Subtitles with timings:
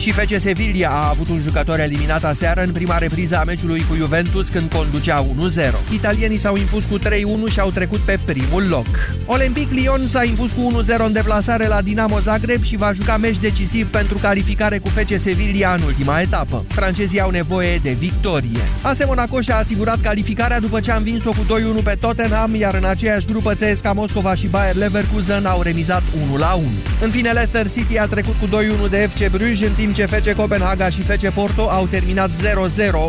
[0.00, 3.94] Și FC Sevilla a avut un jucător eliminat aseară în prima repriză a meciului cu
[3.94, 5.92] Juventus când conducea 1-0.
[5.92, 7.02] Italienii s-au impus cu 3-1
[7.50, 8.86] și au trecut pe primul loc.
[9.26, 13.38] Olympic Lyon s-a impus cu 1-0 în deplasare la Dinamo Zagreb și va juca meci
[13.38, 16.64] decisiv pentru calificare cu FC Sevilla în ultima etapă.
[16.68, 18.60] Francezii au nevoie de victorie.
[18.82, 21.46] AS Monaco și-a asigurat calificarea după ce a învins-o cu
[21.80, 26.62] 2-1 pe Tottenham, iar în aceeași grupă CSKA Moscova și Bayer Leverkusen au remizat 1-1.
[27.00, 28.46] În fine, Leicester City a trecut cu
[28.86, 32.34] 2-1 de FC Bruges, în timp ce FC Copenhaga și FC Porto au terminat 0-0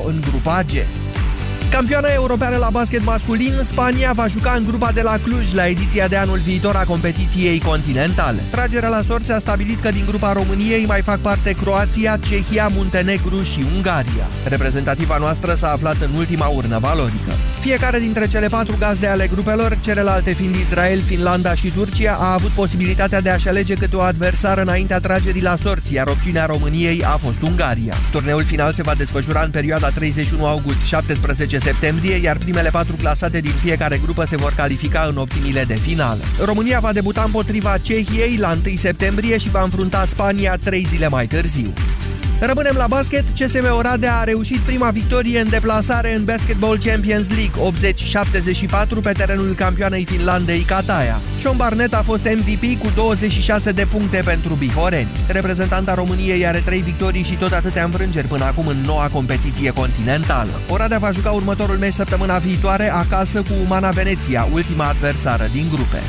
[0.05, 0.71] în grupa G.
[1.71, 6.07] Campioana europeană la basket masculin, Spania va juca în grupa de la Cluj la ediția
[6.07, 8.41] de anul viitor a competiției continentale.
[8.49, 13.43] Tragerea la sorți a stabilit că din grupa României mai fac parte Croația, Cehia, Muntenegru
[13.43, 14.27] și Ungaria.
[14.43, 17.31] Reprezentativa noastră s-a aflat în ultima urnă valorică.
[17.61, 22.49] Fiecare dintre cele patru gazde ale grupelor, celelalte fiind Israel, Finlanda și Turcia, a avut
[22.49, 27.17] posibilitatea de a-și alege câte o adversară înaintea tragerii la sorți, iar opțiunea României a
[27.17, 27.95] fost Ungaria.
[28.11, 33.53] Turneul final se va desfășura în perioada 31 august-17 septembrie, iar primele patru clasate din
[33.63, 36.21] fiecare grupă se vor califica în optimile de finală.
[36.45, 41.27] România va debuta împotriva Cehiei la 1 septembrie și va înfrunta Spania trei zile mai
[41.27, 41.73] târziu.
[42.43, 43.23] Rămânem la basket.
[43.39, 47.93] CSM Oradea a reușit prima victorie în deplasare în Basketball Champions League
[48.99, 51.19] 80-74 pe terenul campioanei Finlandei Kataia.
[51.39, 55.09] Sean Barnett a fost MVP cu 26 de puncte pentru Bihoreni.
[55.27, 60.61] Reprezentanta României are 3 victorii și tot atâtea înfrângeri până acum în noua competiție continentală.
[60.69, 65.99] Oradea va juca următorul meci săptămâna viitoare acasă cu Umana Veneția, ultima adversară din grupe.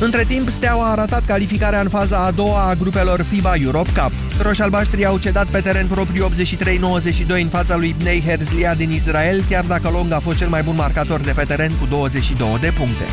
[0.00, 4.27] Între timp, Steaua a arătat calificarea în faza a doua a grupelor FIBA Europe Cup.
[4.42, 9.64] Roșalbaștrii au cedat pe teren propriu 83-92 în fața lui Bnei Herzliya din Israel, chiar
[9.64, 13.04] dacă Long a fost cel mai bun marcator de pe teren cu 22 de puncte.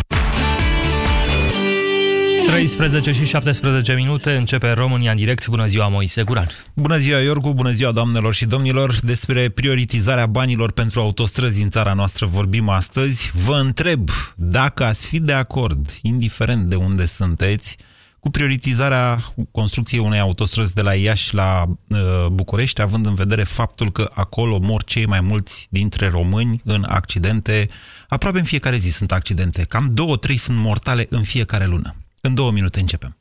[2.46, 5.48] 13 și 17 minute, începe România în direct.
[5.48, 6.48] Bună ziua, Moise Guran.
[6.74, 9.00] Bună ziua, Iorgu, bună ziua, doamnelor și domnilor.
[9.04, 13.32] Despre prioritizarea banilor pentru autostrăzi în țara noastră vorbim astăzi.
[13.34, 17.78] Vă întreb dacă ați fi de acord, indiferent de unde sunteți,
[18.26, 23.92] cu prioritizarea construcției unei autostrăzi de la Iași la uh, București, având în vedere faptul
[23.92, 27.70] că acolo mor cei mai mulți dintre români în accidente.
[28.08, 29.64] Aproape în fiecare zi sunt accidente.
[29.64, 31.96] Cam două, trei sunt mortale în fiecare lună.
[32.22, 33.18] În două minute începem.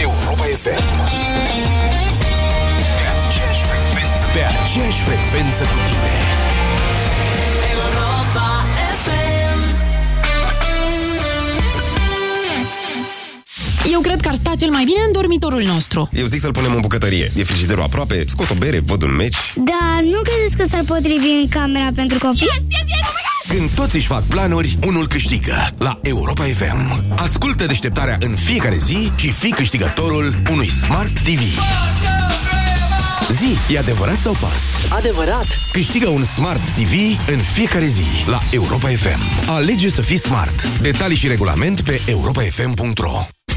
[0.00, 0.84] Europa FM
[2.98, 6.43] Pe aceeași frecvență Pe aceeași frecvență cu tine
[13.92, 16.08] Eu cred că ar sta cel mai bine în dormitorul nostru.
[16.12, 17.30] Eu zic să-l punem în bucătărie.
[17.36, 19.36] E frigiderul aproape, scot o bere, văd un meci.
[19.54, 22.40] Da, nu credeți că s-ar potrivi în camera pentru copii?
[22.40, 23.56] Yes, yes, yes!
[23.56, 27.04] Când toți își fac planuri, unul câștigă la Europa FM.
[27.16, 31.40] Ascultă deșteptarea în fiecare zi și fii câștigătorul unui Smart TV.
[33.30, 34.62] Zi, e adevărat sau fals?
[34.88, 35.46] Adevărat!
[35.72, 36.92] Câștigă un Smart TV
[37.28, 39.50] în fiecare zi la Europa FM.
[39.50, 40.68] Alege să fii smart.
[40.80, 43.26] Detalii și regulament pe europafm.ro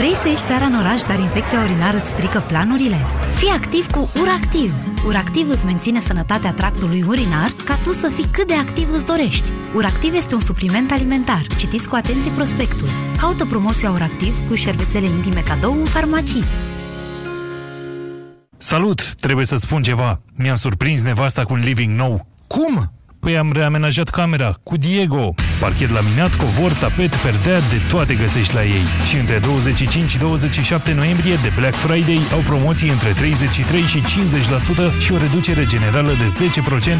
[0.00, 3.06] Vrei să ieși seara în oraș, dar infecția urinară îți strică planurile?
[3.34, 4.72] Fii activ cu URACTIV!
[5.06, 9.50] URACTIV îți menține sănătatea tractului urinar ca tu să fii cât de activ îți dorești.
[9.74, 11.42] URACTIV este un supliment alimentar.
[11.58, 12.88] Citiți cu atenție prospectul.
[13.16, 16.44] Caută promoția URACTIV cu șervețele intime cadou în farmacii.
[18.58, 19.14] Salut!
[19.14, 20.20] Trebuie să-ți spun ceva.
[20.34, 22.26] Mi-am surprins nevasta cu un living nou.
[22.46, 22.92] Cum?
[23.20, 25.34] Păi am reamenajat camera cu Diego.
[25.60, 28.86] Parchet laminat, covor, tapet, perdea, de toate găsești la ei.
[29.08, 35.00] Și între 25 și 27 noiembrie de Black Friday au promoții între 33 și 50%
[35.00, 36.28] și o reducere generală de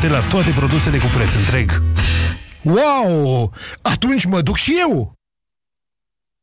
[0.07, 1.83] 10% la toate produsele cu preț întreg.
[2.63, 3.53] Wow!
[3.83, 5.13] Atunci mă duc și eu!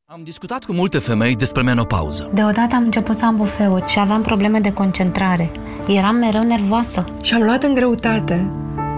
[0.05, 2.29] Am discutat cu multe femei despre menopauză.
[2.33, 5.51] Deodată am început să am bufeuri și aveam probleme de concentrare.
[5.87, 7.05] Eram mereu nervoasă.
[7.23, 8.51] Și am luat în greutate.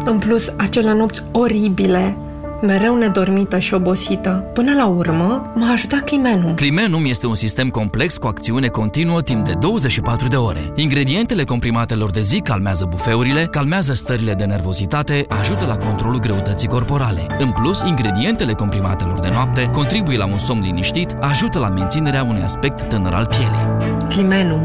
[0.06, 2.18] În plus, acele nopți oribile
[2.62, 4.52] mereu nedormită și obosită.
[4.54, 6.54] Până la urmă, m-a ajutat Climenum.
[6.54, 10.74] Climenum este un sistem complex cu acțiune continuă timp de 24 de ore.
[10.76, 17.28] Ingredientele comprimatelor de zi calmează bufeurile, calmează stările de nervozitate, ajută la controlul greutății corporale.
[17.38, 22.42] În plus, ingredientele comprimatelor de noapte contribuie la un somn liniștit, ajută la menținerea unui
[22.42, 23.98] aspect tânăr al pielii.
[24.10, 24.62] Climenum,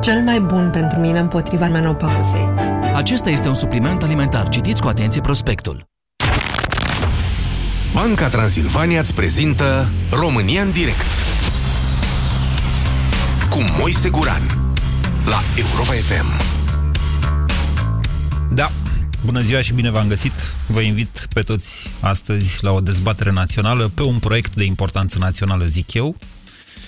[0.00, 2.48] cel mai bun pentru mine împotriva menopauzei.
[2.94, 4.48] Acesta este un supliment alimentar.
[4.48, 5.95] Citiți cu atenție prospectul.
[7.92, 11.06] Banca Transilvania îți prezintă România în direct
[13.50, 14.42] cu Moise Guran
[15.24, 16.26] la Europa FM.
[18.54, 18.70] Da,
[19.24, 20.32] bună ziua și bine v-am găsit.
[20.66, 25.64] Vă invit pe toți astăzi la o dezbatere națională pe un proiect de importanță națională,
[25.64, 26.16] zic eu,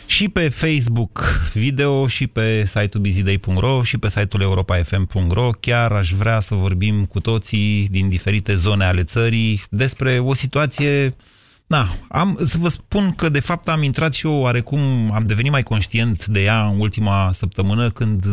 [0.09, 5.51] și pe Facebook video și pe site-ul bizidei.ro și pe site-ul europafm.ro.
[5.61, 11.17] Chiar aș vrea să vorbim cu toții din diferite zone ale țării despre o situație
[11.67, 15.51] Da, am, să vă spun că de fapt am intrat și eu oarecum, am devenit
[15.51, 18.25] mai conștient de ea în ultima săptămână când,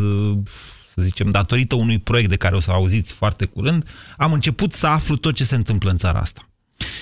[0.87, 3.87] să zicem, datorită unui proiect de care o să auziți foarte curând,
[4.17, 6.49] am început să aflu tot ce se întâmplă în țara asta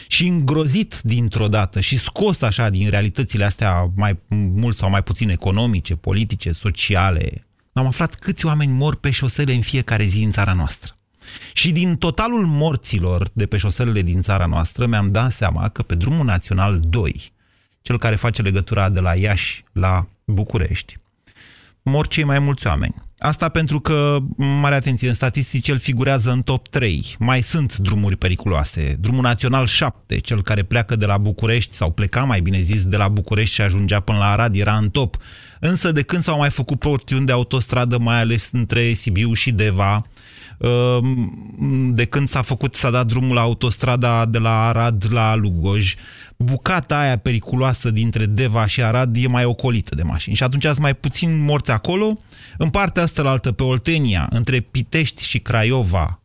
[0.08, 5.30] și îngrozit dintr-o dată și scos așa din realitățile astea mai mult sau mai puțin
[5.30, 10.54] economice, politice, sociale, am aflat câți oameni mor pe șosele în fiecare zi în țara
[10.54, 10.98] noastră.
[11.54, 15.96] Și din totalul morților de pe șoselele din țara noastră mi-am dat seama că pe
[15.96, 17.32] drumul național 2,
[17.82, 20.98] cel care face legătura de la Iași la București,
[21.82, 22.96] mor cei mai mulți oameni.
[23.26, 27.16] Asta pentru că, mare atenție, în statistici el figurează în top 3.
[27.20, 28.98] Mai sunt drumuri periculoase.
[29.00, 32.98] Drumul Național 7, cel care pleacă de la București, sau pleca mai bine zis de
[32.98, 35.18] la București și ajungea până la Arad, era în top.
[35.60, 40.02] Însă de când s-au mai făcut porțiuni de autostradă, mai ales între Sibiu și Deva,
[41.90, 45.94] de când s-a făcut, s-a dat drumul la autostrada de la Arad la Lugoj,
[46.38, 50.36] bucata aia periculoasă dintre Deva și Arad e mai ocolită de mașini.
[50.36, 52.20] Și atunci ați mai puțin morți acolo.
[52.58, 56.22] În partea asta la altă, pe Oltenia, între Pitești și Craiova,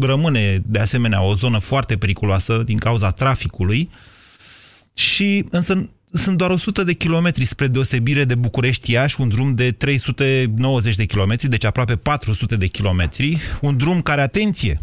[0.00, 3.90] rămâne de asemenea o zonă foarte periculoasă din cauza traficului.
[4.94, 10.96] Și însă sunt doar 100 de kilometri spre deosebire de București-Iași, un drum de 390
[10.96, 14.80] de kilometri, deci aproape 400 de kilometri, un drum care, atenție,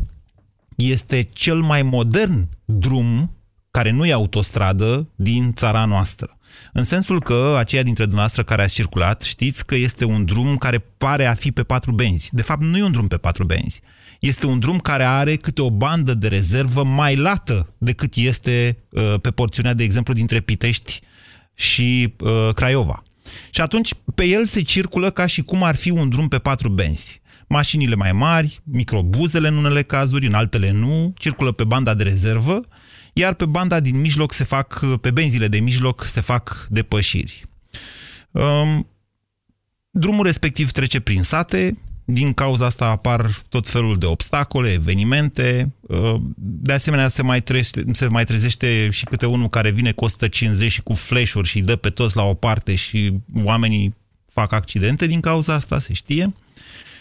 [0.76, 3.32] este cel mai modern drum
[3.72, 6.38] care nu e autostradă din țara noastră.
[6.74, 10.78] În sensul că aceia dintre dumneavoastră care a circulat, știți că este un drum care
[10.98, 12.30] pare a fi pe patru benzi.
[12.34, 13.82] De fapt, nu e un drum pe patru benzi.
[14.20, 19.16] Este un drum care are câte o bandă de rezervă mai lată decât este uh,
[19.22, 21.02] pe porțiunea, de exemplu, dintre Pitești
[21.54, 23.04] și uh, Craiova.
[23.50, 26.70] Și atunci pe el se circulă ca și cum ar fi un drum pe patru
[26.70, 27.22] benzi.
[27.48, 32.62] Mașinile mai mari, microbuzele în unele cazuri, în altele nu, circulă pe banda de rezervă,
[33.14, 37.46] iar pe banda din mijloc se fac, pe benzile de mijloc se fac depășiri.
[38.32, 38.88] Um,
[39.90, 41.78] drumul respectiv trece prin sate,
[42.10, 45.74] din cauza asta apar tot felul de obstacole, evenimente.
[45.82, 50.04] Uh, de asemenea, se mai, trește, se mai trezește și câte unul care vine cu
[50.04, 53.14] 150 și cu flash-uri și dă pe toți la o parte și
[53.44, 53.96] oamenii
[54.32, 56.34] fac accidente din cauza asta, se știe.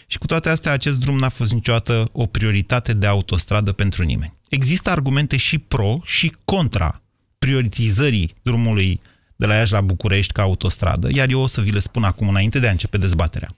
[0.07, 4.33] Și cu toate astea, acest drum n-a fost niciodată o prioritate de autostradă pentru nimeni.
[4.49, 7.01] Există argumente și pro și contra
[7.39, 8.99] prioritizării drumului
[9.35, 12.27] de la Iași la București ca autostradă, iar eu o să vi le spun acum
[12.27, 13.55] înainte de a începe dezbaterea.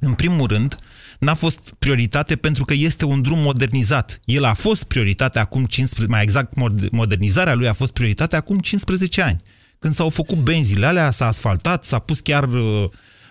[0.00, 0.78] În primul rând,
[1.18, 4.20] n-a fost prioritate pentru că este un drum modernizat.
[4.24, 6.52] El a fost prioritate acum 15, mai exact
[6.90, 9.36] modernizarea lui a fost prioritate acum 15 ani.
[9.78, 12.88] Când s-au făcut benzile alea, s-a asfaltat, s-a pus chiar uh,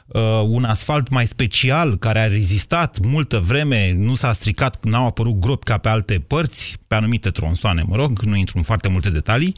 [0.07, 5.39] uh, un asfalt mai special care a rezistat multă vreme, nu s-a stricat, n-au apărut
[5.39, 9.09] gropi ca pe alte părți, pe anumite tronsoane, mă rog, nu intru în foarte multe
[9.09, 9.55] detalii.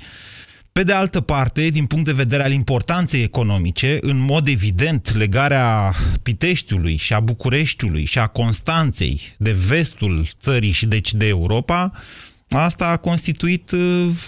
[0.69, 5.15] Uh, pe de altă parte, din punct de vedere al importanței economice, în mod evident,
[5.15, 11.91] legarea Piteștiului și a Bucureștiului și a Constanței de vestul țării și deci de Europa,
[12.49, 13.71] asta a constituit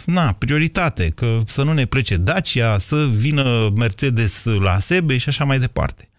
[0.06, 5.44] na, prioritate, că să nu ne plece Dacia, să vină Mercedes la Sebe și așa
[5.44, 6.10] mai departe.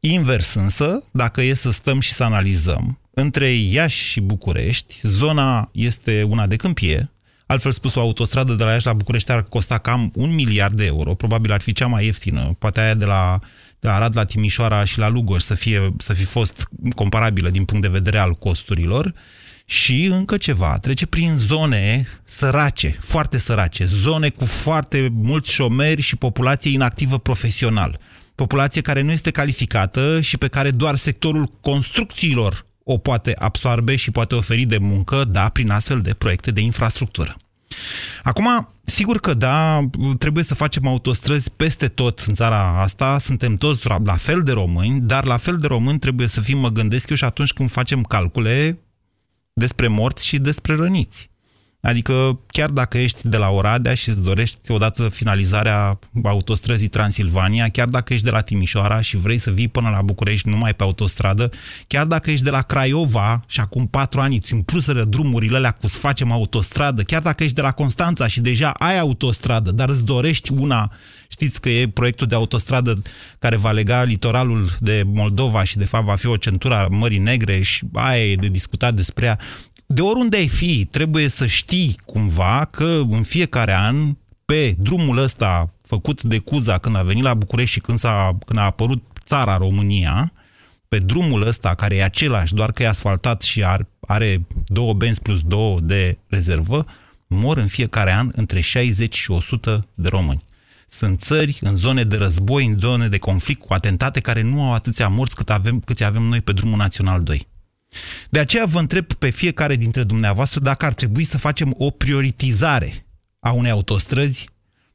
[0.00, 6.22] Invers însă, dacă e să stăm și să analizăm, între Iași și București, zona este
[6.22, 7.10] una de câmpie,
[7.46, 10.84] Altfel spus, o autostradă de la Iași la București ar costa cam un miliard de
[10.84, 11.14] euro.
[11.14, 12.56] Probabil ar fi cea mai ieftină.
[12.58, 13.38] Poate aia de la,
[13.80, 17.64] de la Arad la Timișoara și la Lugoj să, fie, să fi fost comparabilă din
[17.64, 19.14] punct de vedere al costurilor.
[19.64, 26.16] Și încă ceva, trece prin zone sărace, foarte sărace, zone cu foarte mulți șomeri și
[26.16, 27.98] populație inactivă profesional.
[28.34, 34.10] Populație care nu este calificată și pe care doar sectorul construcțiilor o poate absorbe și
[34.10, 37.36] poate oferi de muncă, da, prin astfel de proiecte de infrastructură.
[38.22, 39.80] Acum, sigur că da,
[40.18, 45.00] trebuie să facem autostrăzi peste tot în țara asta, suntem toți la fel de români,
[45.00, 48.02] dar la fel de români trebuie să fim, mă gândesc eu, și atunci când facem
[48.02, 48.78] calcule
[49.52, 51.30] despre morți și despre răniți.
[51.86, 57.88] Adică chiar dacă ești de la Oradea și îți dorești odată finalizarea autostrăzii Transilvania, chiar
[57.88, 61.50] dacă ești de la Timișoara și vrei să vii până la București numai pe autostradă,
[61.86, 65.86] chiar dacă ești de la Craiova și acum patru ani îți împluseră drumurile alea cu
[65.86, 70.04] să facem autostradă, chiar dacă ești de la Constanța și deja ai autostradă, dar îți
[70.04, 70.92] dorești una,
[71.28, 73.02] știți că e proiectul de autostradă
[73.38, 77.18] care va lega litoralul de Moldova și de fapt va fi o centură a Mării
[77.18, 79.38] Negre și aia e de discutat despre ea
[79.86, 85.70] de oriunde ai fi, trebuie să știi cumva că în fiecare an, pe drumul ăsta
[85.82, 89.56] făcut de Cuza când a venit la București și când, a când a apărut țara
[89.56, 90.32] România,
[90.88, 95.20] pe drumul ăsta, care e același, doar că e asfaltat și are, are două benzi
[95.20, 96.86] plus două de rezervă,
[97.26, 100.44] mor în fiecare an între 60 și 100 de români.
[100.88, 104.72] Sunt țări în zone de război, în zone de conflict, cu atentate care nu au
[104.72, 107.46] atâția morți cât avem, câți avem noi pe drumul național 2.
[108.30, 113.06] De aceea vă întreb pe fiecare dintre dumneavoastră dacă ar trebui să facem o prioritizare
[113.40, 114.48] a unei autostrăzi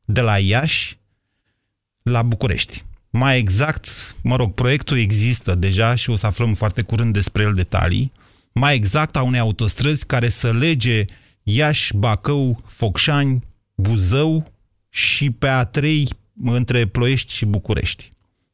[0.05, 0.99] de la Iași
[2.01, 2.83] la București.
[3.09, 7.53] Mai exact, mă rog, proiectul există deja și o să aflăm foarte curând despre el
[7.53, 8.11] detalii,
[8.53, 11.05] mai exact a unei autostrăzi care să lege
[11.43, 13.43] Iași, Bacău, Focșani,
[13.75, 14.53] Buzău
[14.89, 16.03] și pe A3
[16.43, 18.09] între Ploiești și București.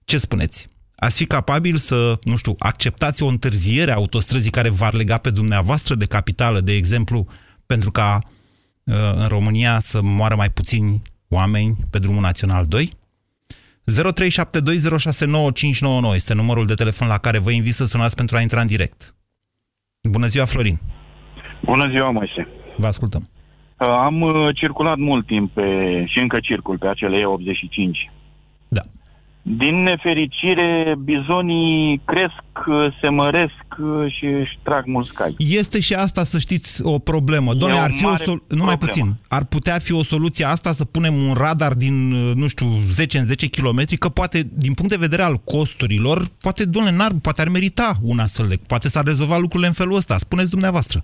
[0.05, 0.67] Ce spuneți?
[0.99, 5.29] Ați fi capabil să, nu știu, acceptați o întârziere a autostrăzii care v-ar lega pe
[5.29, 7.27] dumneavoastră de capitală, de exemplu,
[7.65, 12.89] pentru ca uh, în România să moară mai puțini oameni pe drumul național 2?
[16.09, 18.67] 0372069599 este numărul de telefon la care vă invit să sunați pentru a intra în
[18.67, 19.15] direct.
[20.09, 20.79] Bună ziua, Florin!
[21.63, 22.47] Bună ziua, Moise!
[22.77, 23.29] Vă ascultăm!
[23.79, 25.63] Uh, am uh, circulat mult timp pe,
[26.07, 28.16] și încă circul pe acele E85.
[29.47, 29.65] Da.
[29.65, 32.43] Din nefericire, bizonii cresc,
[33.01, 33.65] se măresc
[34.07, 35.35] și își trag mulți cai.
[35.37, 37.53] Este și asta, să știți, o problemă.
[37.53, 39.15] Doamne, ar fi o sol- nu mai puțin.
[39.29, 41.93] Ar putea fi o soluție asta să punem un radar din,
[42.35, 46.65] nu știu, 10 în 10 km, că poate, din punct de vedere al costurilor, poate,
[46.65, 48.55] doamne, n-ar, poate ar merita un astfel de...
[48.67, 50.17] Poate s-ar rezolva lucrurile în felul ăsta.
[50.17, 51.03] Spuneți dumneavoastră.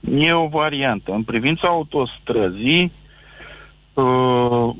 [0.00, 1.12] E o variantă.
[1.12, 2.92] În privința autostrăzii,
[3.94, 4.74] uh,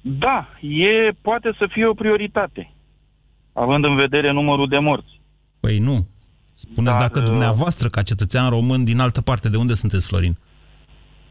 [0.00, 2.72] da, e, poate să fie o prioritate,
[3.52, 5.20] având în vedere numărul de morți.
[5.60, 6.06] Păi nu.
[6.54, 10.36] Spuneți Dar, dacă uh, dumneavoastră, ca cetățean român, din altă parte, de unde sunteți, Florin?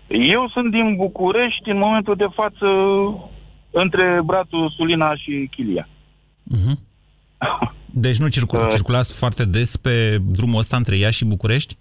[0.07, 2.65] Eu sunt din București, în momentul de față,
[3.71, 5.87] între bratul Sulina și Chilia.
[6.55, 6.77] Uh-huh.
[8.05, 11.77] Deci nu circul, uh, circulați foarte des pe drumul ăsta între Iași și București?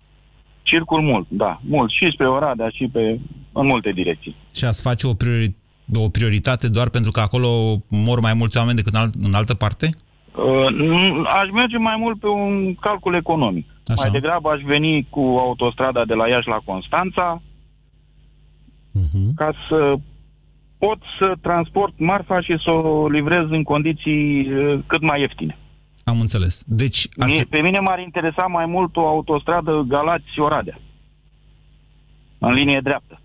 [0.63, 1.91] Circul mult, da, mult.
[1.91, 3.21] Și spre Oradea și pe,
[3.53, 4.37] în multe direcții.
[4.55, 5.57] Și ați face o prioritate
[5.95, 9.55] o prioritate doar pentru că acolo mor mai mulți oameni decât în, alt, în altă
[9.55, 9.91] parte?
[10.37, 13.67] Uh, aș merge mai mult pe un calcul economic.
[13.87, 14.03] Așa.
[14.03, 17.43] Mai degrabă aș veni cu autostrada de la Iași la Constanța
[18.99, 19.35] uh-huh.
[19.35, 19.95] ca să
[20.79, 25.59] pot să transport marfa și să o livrez în condiții uh, cât mai ieftine.
[26.05, 26.63] Am înțeles.
[26.67, 27.29] Deci, ar...
[27.29, 30.79] Mie, pe mine m-ar interesa mai mult o autostradă Galați-Oradea.
[32.39, 33.21] În linie dreaptă.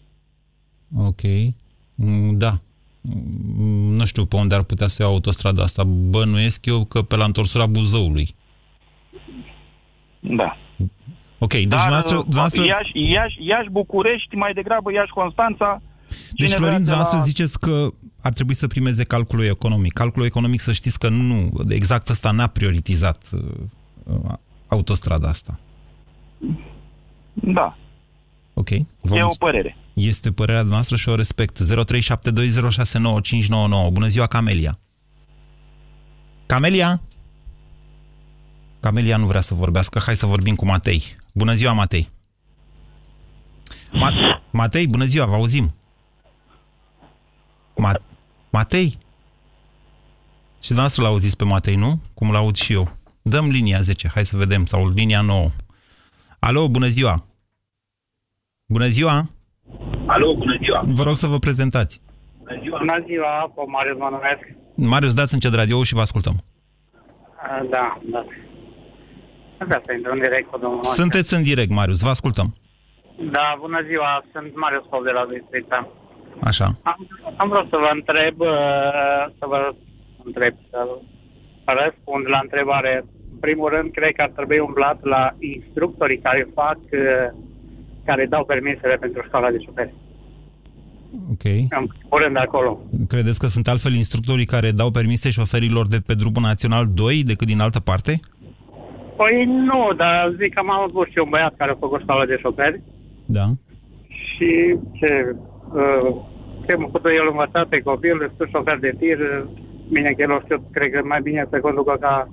[0.97, 1.21] Ok.
[1.95, 2.59] Mm, da.
[3.01, 5.83] Mm, nu știu pe unde ar putea să iau autostrada asta.
[5.83, 8.35] Bănuiesc eu că pe la întorsura Buzăului.
[10.19, 10.57] Da.
[11.39, 12.17] Ok, deci Dar, dumneavoastră...
[12.17, 12.63] Uh, dumneavoastră...
[12.63, 15.81] Iași, Iași, Iași, București, mai degrabă Iași, Constanța...
[16.31, 17.23] Deci, Florin, dumneavoastră la...
[17.23, 17.87] ziceți că
[18.21, 19.93] ar trebui să primeze calculul economic.
[19.93, 23.29] Calculul economic, să știți că nu, exact ăsta n-a prioritizat
[24.03, 24.33] uh,
[24.67, 25.59] autostrada asta.
[27.33, 27.77] Da.
[28.53, 28.69] Ok.
[29.01, 29.77] Vă e o părere.
[29.93, 31.59] Este părerea noastră și o respect.
[31.59, 31.63] 0372069599.
[33.91, 34.79] Bună ziua, Camelia.
[36.45, 37.01] Camelia?
[38.79, 39.99] Camelia nu vrea să vorbească.
[39.99, 41.15] Hai să vorbim cu Matei.
[41.33, 42.09] Bună ziua, Matei.
[43.93, 45.73] Ma- Matei, bună ziua, vă auzim.
[47.73, 48.01] Ma-
[48.49, 48.97] Matei?
[50.61, 52.01] Și dumneavoastră l-auziți pe Matei, nu?
[52.13, 52.97] Cum l-aud și eu.
[53.21, 55.49] Dăm linia 10, hai să vedem, sau linia 9.
[56.39, 57.25] Alo, bună ziua!
[58.65, 59.29] Bună ziua!
[60.05, 60.81] Alo, bună ziua!
[60.85, 62.01] Vă rog să vă prezentați.
[62.39, 64.43] Bună ziua, bună ziua pe Marius mă numesc.
[64.75, 66.35] Marius, dați încet radio și vă ascultăm.
[67.69, 68.25] Da, da.
[69.57, 72.55] Vreau să intru în direct cu domnul Sunteți în direct, Marius, vă ascultăm.
[73.35, 75.87] Da, bună ziua, sunt Marius Pop de la Bistrița.
[76.49, 76.67] Așa.
[76.83, 77.07] Am,
[77.37, 78.35] am vrut să vă întreb,
[79.39, 79.59] să vă
[80.23, 80.79] întreb, să
[81.65, 82.93] răspund la întrebare.
[83.33, 86.79] În primul rând, cred că ar trebui umblat la instructorii care fac
[88.05, 89.93] care dau permisele pentru școala de șoferi.
[91.31, 91.43] Ok.
[91.79, 92.79] În primul rând de acolo.
[93.07, 97.47] Credeți că sunt altfel instructorii care dau permise șoferilor de pe drumul național 2 decât
[97.47, 98.19] din altă parte?
[99.17, 102.37] Păi nu, dar zic că am avut și un băiat care a făcut școală de
[102.41, 102.81] șoferi
[103.25, 103.45] Da.
[104.07, 105.35] și ce...
[105.73, 106.15] Uh,
[106.65, 109.19] ce mă făcut el învățat pe copil, sunt șofer de tir,
[109.91, 112.29] bine că el o știu, cred că mai bine să conducă ca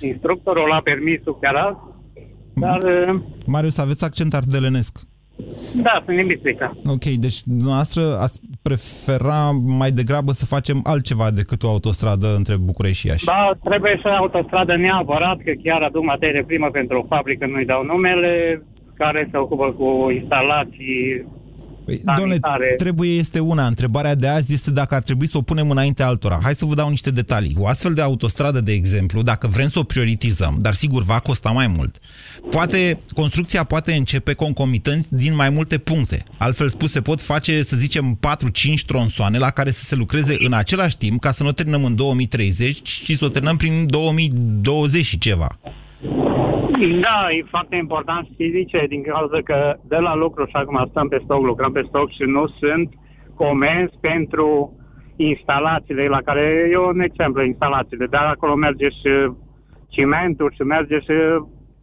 [0.00, 1.78] instructorul la permisul chiar azi,
[2.54, 4.98] dar uh, Marius, aveți accent ardelenesc.
[5.74, 6.76] Da, sunt din Bistrița.
[6.86, 12.98] Ok, deci dumneavoastră ați prefera mai degrabă să facem altceva decât o autostradă între București
[12.98, 13.24] și Iași.
[13.24, 17.84] Da, trebuie să autostradă neapărat, că chiar aduc materie primă pentru o fabrică, nu-i dau
[17.84, 18.62] numele,
[18.96, 21.26] care se ocupă cu instalații
[21.84, 22.38] Păi, domnule,
[22.76, 23.66] trebuie este una.
[23.66, 26.38] Întrebarea de azi este dacă ar trebui să o punem înainte altora.
[26.42, 27.56] Hai să vă dau niște detalii.
[27.58, 31.50] O astfel de autostradă, de exemplu, dacă vrem să o prioritizăm, dar sigur va costa
[31.50, 31.98] mai mult,
[32.50, 36.22] poate, construcția poate începe concomitent din mai multe puncte.
[36.36, 38.18] Altfel spus, se pot face, să zicem,
[38.80, 41.84] 4-5 tronsoane la care să se lucreze în același timp ca să nu o terminăm
[41.84, 45.58] în 2030 și să o terminăm prin 2020 și ceva.
[46.82, 51.08] Da, e foarte important să zice, din cauza că de la lucru și acum stăm
[51.08, 52.88] pe stoc, lucrăm pe stoc și nu sunt
[53.34, 54.76] comenzi pentru
[55.16, 59.32] instalațiile la care e un exemplu, instalațiile, dar acolo merge și
[59.88, 61.14] cimentul și merge și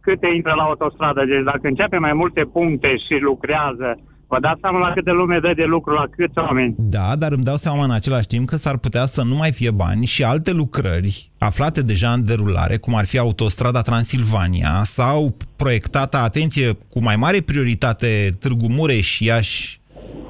[0.00, 1.24] câte intră la autostradă.
[1.24, 3.98] Deci dacă începe mai multe puncte și lucrează,
[4.30, 6.74] vă dați seama la câte lume dă de lucru la câți oameni.
[6.78, 9.70] Da, dar îmi dau seama în același timp că s-ar putea să nu mai fie
[9.70, 16.16] bani și alte lucrări aflate deja în derulare, cum ar fi autostrada Transilvania sau proiectată,
[16.16, 19.80] atenție, cu mai mare prioritate Târgu Mureș, Iași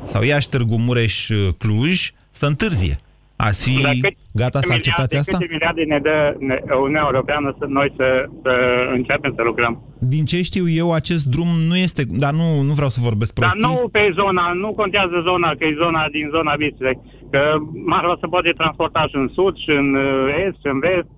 [0.03, 1.29] sau Iași, Târgu Mureș,
[1.59, 2.97] Cluj, să întârzie.
[3.49, 5.37] Ați fi Dar cât- gata să câte acceptați miliarde- asta?
[5.39, 6.17] Câte miliarde ne dă
[6.49, 8.07] ne- Uniunea Europeană să noi să,
[8.45, 8.53] să
[8.99, 9.75] începem să lucrăm?
[10.15, 12.03] Din ce știu eu, acest drum nu este...
[12.25, 13.63] Dar nu, nu vreau să vorbesc Dar prostii.
[13.69, 16.99] nu pe zona, nu contează zona, că e zona din zona Bistriței.
[17.33, 17.41] Că
[17.93, 21.11] marfa se poate transporta și în sud, și în uh, est, și în vest.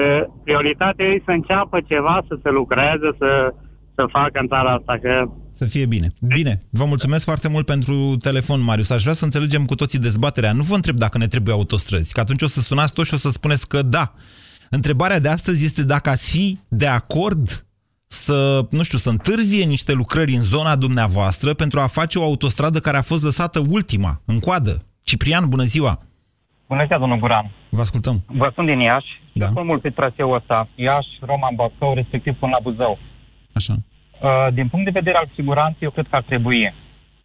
[0.00, 3.30] Uh, Prioritatea e să înceapă ceva, să se lucreze, să,
[4.00, 4.98] să facă în țara asta.
[5.02, 6.08] Că Să fie bine.
[6.20, 8.90] Bine, vă mulțumesc foarte mult pentru telefon, Marius.
[8.90, 10.52] Aș vrea să înțelegem cu toții dezbaterea.
[10.52, 13.16] Nu vă întreb dacă ne trebuie autostrăzi, că atunci o să sunați toți și o
[13.16, 14.12] să spuneți că da.
[14.70, 17.64] Întrebarea de astăzi este dacă ați fi de acord
[18.06, 22.78] să, nu știu, să întârzie niște lucrări în zona dumneavoastră pentru a face o autostradă
[22.78, 24.84] care a fost lăsată ultima, în coadă.
[25.02, 25.98] Ciprian, bună ziua!
[26.68, 27.50] Bună ziua, domnul Guran.
[27.68, 28.22] Vă ascultăm.
[28.26, 29.22] Vă sunt din Iași.
[29.32, 29.44] Da.
[29.46, 30.68] Eu sunt mult pe traseul ăsta.
[30.74, 32.98] Iași, Roma, Bacău, respectiv până la Buzău.
[33.52, 33.74] Așa.
[34.20, 36.74] Uh, din punct de vedere al siguranței, eu cred că ar trebui.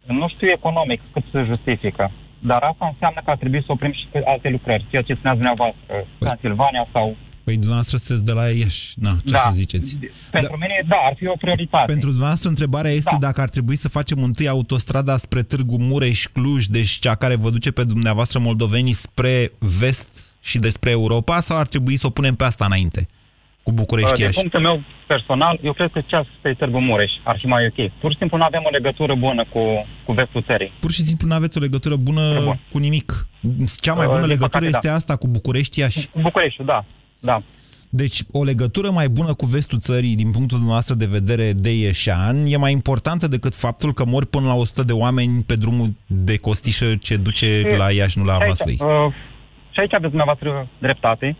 [0.06, 4.06] Nu știu economic cât se justifică, dar asta înseamnă că ar trebui să oprim și
[4.12, 7.16] pe alte lucrări, ceea ce spuneați dumneavoastră, Transilvania sau...
[7.44, 8.92] Păi dumneavoastră sunteți de la Iași.
[8.96, 9.38] Na, ce Da.
[9.38, 9.98] să ziceți?
[10.30, 11.92] Pentru mine, da, ar fi o prioritate.
[11.92, 16.90] Pentru dumneavoastră, întrebarea este dacă ar trebui să facem întâi autostrada spre Târgu Mureș-Cluj, deci
[16.90, 21.96] cea care vă duce pe dumneavoastră moldovenii spre vest și despre Europa, sau ar trebui
[21.96, 23.06] să o punem pe asta înainte?
[23.66, 24.38] Cu Uh, București din Iași.
[24.40, 27.92] punctul meu personal, eu cred că cea spre Târgu Mureș ar fi mai ok.
[28.00, 29.60] Pur și simplu nu avem o legătură bună cu,
[30.06, 30.72] cu vestul țării.
[30.80, 32.58] Pur și simplu nu aveți o legătură bună Bun.
[32.72, 33.28] cu nimic.
[33.80, 34.94] Cea mai Uh, bună din legătură păcate, este da.
[34.94, 36.08] asta cu București Iași.
[36.08, 36.84] Cu Bucureștiul, da.
[37.20, 37.38] da.
[37.90, 42.44] Deci, o legătură mai bună cu vestul țării, din punctul dumneavoastră de vedere de ieșean,
[42.46, 46.36] e mai importantă decât faptul că mor până la 100 de oameni pe drumul de
[46.36, 48.76] costișă ce duce la Iași, nu la Și aici, Vaslui.
[48.80, 49.12] uh,
[49.70, 51.36] și aici aveți dumneavoastră dreptate,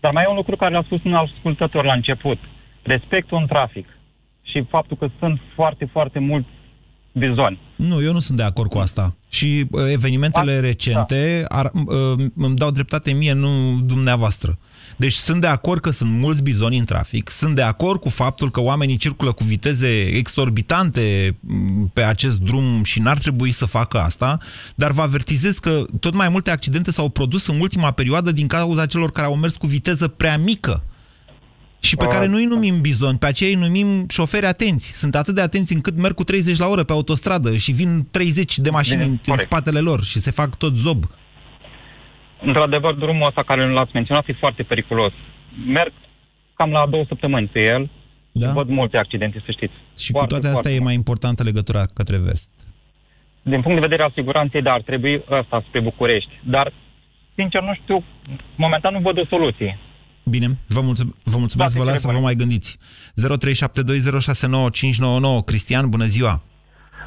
[0.00, 2.38] dar mai e un lucru care l-a spus un ascultător la început.
[2.82, 3.98] Respectul în trafic
[4.42, 6.48] și faptul că sunt foarte, foarte mulți
[7.12, 7.58] bizoni.
[7.76, 9.14] Nu, eu nu sunt de acord cu asta.
[9.28, 14.58] Și uh, evenimentele recente ar, uh, îmi dau dreptate mie, nu dumneavoastră.
[14.96, 18.50] Deci sunt de acord că sunt mulți bizoni în trafic, sunt de acord cu faptul
[18.50, 23.98] că oamenii circulă cu viteze exorbitante m, pe acest drum și n-ar trebui să facă
[24.00, 24.38] asta,
[24.74, 28.86] dar vă avertizez că tot mai multe accidente s-au produs în ultima perioadă din cauza
[28.86, 30.82] celor care au mers cu viteză prea mică.
[31.80, 34.98] Și pe Uh, care noi numim bizoni, pe aceea îi numim șoferi atenți.
[34.98, 38.58] Sunt atât de atenți încât merg cu 30 la oră pe autostradă și vin 30
[38.58, 39.44] de mașini Bine, în corect.
[39.44, 41.04] spatele lor și se fac tot zob.
[42.42, 45.12] Într-adevăr, drumul ăsta care l-ați menționat e foarte periculos.
[45.66, 45.92] Merg
[46.54, 47.90] cam la două săptămâni pe el
[48.32, 48.46] Da?
[48.46, 49.74] și văd multe accidente, să știți.
[49.98, 52.50] Și cu toate astea e mai importantă legătura către vest.
[53.42, 56.30] Din punct de vedere al siguranței, da, ar trebui ăsta spre București.
[56.44, 56.72] Dar,
[57.34, 58.04] sincer, nu știu,
[58.56, 59.78] momentan nu văd o soluție.
[60.28, 62.78] Bine, vă, mulțum- vă mulțumesc, Da, vă las să vă mai gândiți.
[63.14, 66.42] 0372069599 Cristian, bună ziua!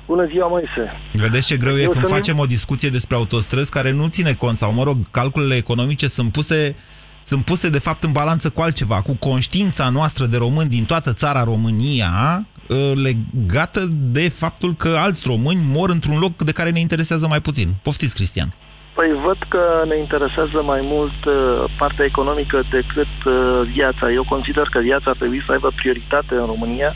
[0.08, 0.92] Bună ziua, Moise.
[1.14, 4.34] Vedeți ce greu e Eu când sunt- facem o discuție despre autostrăzi care nu ține
[4.34, 6.76] cont, sau mă rog, calculele economice sunt puse,
[7.24, 11.14] sunt puse de fapt în balanță cu altceva, cu conștiința noastră de români din toată
[11.14, 16.80] țara România, uh, legată de faptul că alți români mor într-un loc de care ne
[16.80, 17.74] interesează mai puțin.
[17.82, 18.54] Poftiți, Cristian.
[19.02, 21.34] Păi văd că ne interesează mai mult uh,
[21.78, 24.12] partea economică decât uh, viața.
[24.12, 26.94] Eu consider că viața ar trebui să aibă prioritate în România.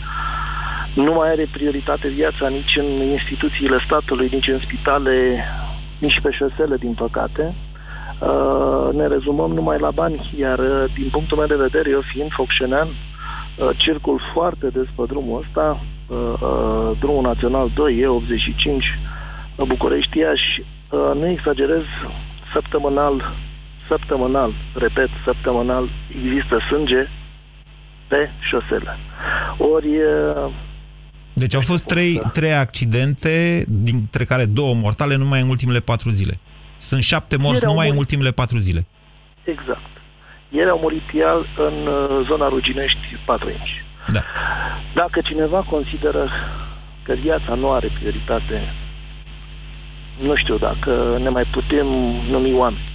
[0.95, 5.43] Nu mai are prioritate viața nici în instituțiile statului, nici în spitale,
[5.99, 7.55] nici pe șosele, din păcate.
[8.19, 12.31] Uh, ne rezumăm numai la bani, iar uh, din punctul meu de vedere, eu fiind
[12.31, 18.99] focșenean, uh, circul foarte des pe drumul ăsta, uh, uh, drumul național 2, E85,
[19.67, 21.83] București Iași, Uh, nu exagerez,
[22.53, 23.35] săptămânal,
[23.87, 27.07] săptămânal, repet, săptămânal, există sânge
[28.07, 28.97] pe șosele.
[29.57, 29.87] Ori...
[29.87, 30.53] Uh,
[31.33, 36.39] deci au fost trei, trei accidente, dintre care două mortale, numai în ultimele patru zile.
[36.77, 38.85] Sunt șapte morți numai în ultimele patru zile.
[39.43, 39.89] Exact.
[40.49, 43.83] Ieri au murit iar în uh, zona Ruginești 4 inci.
[44.13, 44.21] Da.
[44.95, 46.29] Dacă cineva consideră
[47.03, 48.73] că viața nu are prioritate
[50.21, 51.85] nu știu dacă ne mai putem
[52.29, 52.93] numi oameni.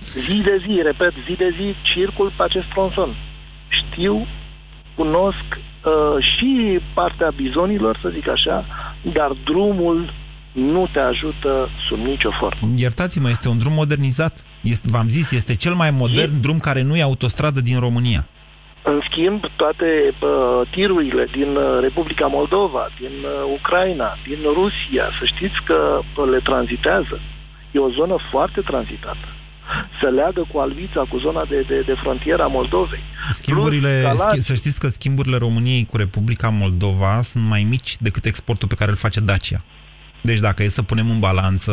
[0.00, 3.16] Zi de zi, repet, zi de zi circul pe acest tronson.
[3.68, 4.26] Știu,
[4.94, 8.66] cunosc uh, și partea bizonilor, să zic așa,
[9.12, 10.12] dar drumul
[10.52, 12.72] nu te ajută sub nicio formă.
[12.76, 14.46] Iertați-mă, este un drum modernizat.
[14.62, 16.38] Este, v-am zis, este cel mai modern e...
[16.40, 18.28] drum care nu e autostradă din România.
[18.90, 25.24] În schimb, toate uh, tirurile din uh, Republica Moldova, din uh, Ucraina, din Rusia, să
[25.32, 27.16] știți că uh, le tranzitează.
[27.72, 29.26] E o zonă foarte tranzitată.
[30.00, 33.02] Se leagă cu Alvița, cu zona de, de, de frontiera Moldovei.
[33.30, 38.68] Schimburile, schi, să știți că schimburile României cu Republica Moldova sunt mai mici decât exportul
[38.68, 39.64] pe care îl face Dacia.
[40.20, 41.72] Deci dacă e să punem în balanță,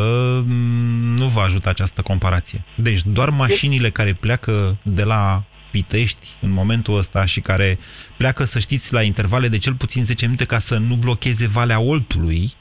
[1.16, 2.64] nu va ajuta această comparație.
[2.74, 7.78] Deci doar mașinile care pleacă de la Pitești în momentul ăsta și care
[8.16, 11.80] pleacă, să știți, la intervale de cel puțin 10 minute ca să nu blocheze Valea
[11.80, 12.52] Oltului,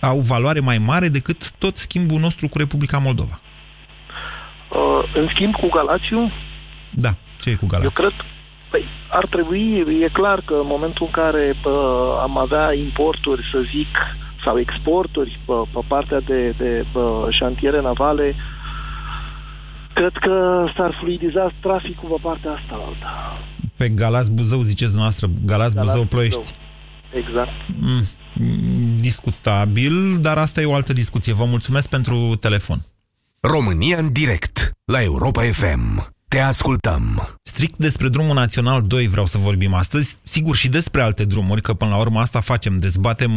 [0.00, 3.40] au valoare mai mare decât tot schimbul nostru cu Republica Moldova.
[4.68, 6.32] Uh, în schimb, cu Galațiu?
[6.90, 7.90] Da, ce e cu Galațiu?
[7.94, 8.26] Eu cred,
[8.70, 11.72] păi, ar trebui, e clar că în momentul în care uh,
[12.22, 13.96] am avea importuri, să zic,
[14.44, 18.61] sau exporturi pe, pe partea de, de uh, șantiere navale, uh,
[19.94, 23.12] Cred că s-ar fluidiza traficul pe partea asta alta.
[23.76, 26.50] Pe Galați Buzău, ziceți noastră, Galați, Buzău, Ploiești.
[27.12, 27.50] Exact.
[27.80, 31.32] Mm, discutabil, dar asta e o altă discuție.
[31.32, 32.78] Vă mulțumesc pentru telefon.
[33.40, 36.12] România în direct, la Europa FM.
[36.32, 37.04] Te ascultăm.
[37.42, 41.72] Strict despre drumul național 2 vreau să vorbim astăzi, sigur și despre alte drumuri, că
[41.72, 43.30] până la urmă asta facem, dezbatem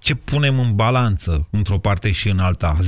[0.00, 2.70] ce punem în balanță într-o parte și în alta.
[2.74, 2.80] 0372069599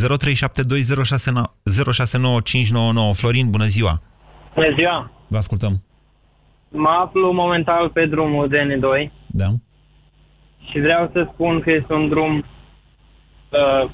[3.12, 4.02] Florin, bună ziua!
[4.54, 5.10] Bună ziua!
[5.28, 5.82] Vă ascultăm!
[6.68, 9.10] Mă aflu momentan pe drumul DN2.
[9.26, 9.48] Da.
[10.70, 12.44] Și vreau să spun că este un drum uh,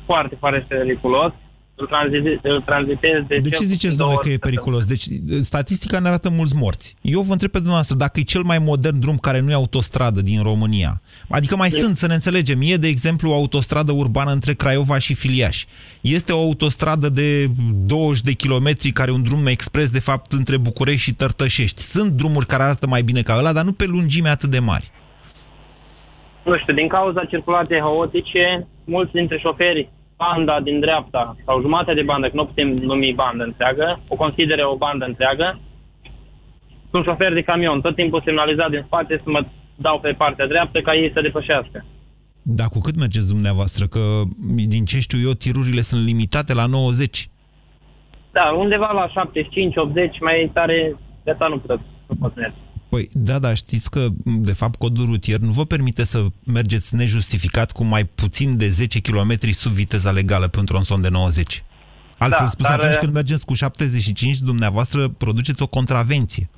[0.07, 1.33] foarte, foarte periculos
[1.77, 4.85] îl, tranzite, îl tranzitez de De ce ziceți, domnule, că e periculos?
[4.85, 5.07] Deci,
[5.41, 6.97] statistica ne arată mulți morți.
[7.01, 10.23] Eu vă întreb pe dumneavoastră dacă e cel mai modern drum care nu e autostradă
[10.23, 11.01] din România.
[11.29, 11.71] Adică mai e.
[11.71, 12.59] sunt, să ne înțelegem.
[12.63, 15.65] E, de exemplu, o autostradă urbană între Craiova și Filiaș.
[16.01, 17.47] Este o autostradă de
[17.87, 21.81] 20 de kilometri, care e un drum expres, de fapt, între București și Tărtășești.
[21.81, 24.91] Sunt drumuri care arată mai bine ca ăla, dar nu pe lungime atât de mari.
[26.45, 32.03] Nu știu, din cauza circulației haotice, mulți dintre șoferi banda din dreapta sau jumătate de
[32.03, 35.61] bandă, că nu putem numi bandă întreagă, o considere o bandă întreagă,
[36.91, 40.81] sunt șofer de camion, tot timpul semnalizat din spate să mă dau pe partea dreaptă
[40.81, 41.85] ca ei să depășească.
[42.43, 43.87] Da, cu cât mergeți dumneavoastră?
[43.87, 44.23] Că,
[44.69, 47.29] din ce știu eu, tirurile sunt limitate la 90.
[48.33, 49.13] Da, undeva la 75-80,
[50.21, 52.57] mai tare, de asta nu pot, nu pot merge.
[52.97, 57.73] Păi, da, da, știți că, de fapt, codul rutier nu vă permite să mergeți nejustificat
[57.73, 61.65] cu mai puțin de 10 km sub viteza legală pe un tronson de 90.
[62.19, 62.79] Altfel da, spus, dar...
[62.79, 66.49] atunci când mergeți cu 75, dumneavoastră produceți o contravenție.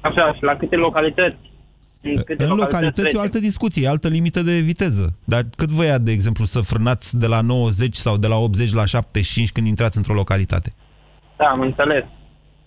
[0.00, 1.36] Așa, și la câte localități?
[2.00, 5.16] În, câte în localități, localități e o altă discuție, altă limită de viteză.
[5.24, 8.72] Dar cât vă ia, de exemplu, să frânați de la 90 sau de la 80
[8.72, 10.72] la 75 când intrați într-o localitate?
[11.36, 12.04] Da, am înțeles.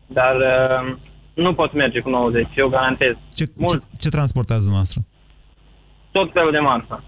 [0.08, 0.98] Dar uh,
[1.42, 3.16] nu pot merge cu 90, eu garantez.
[3.34, 3.82] Ce, Mult.
[3.82, 5.02] ce, ce transportați dumneavoastră?
[6.12, 7.04] Tot felul de marfă.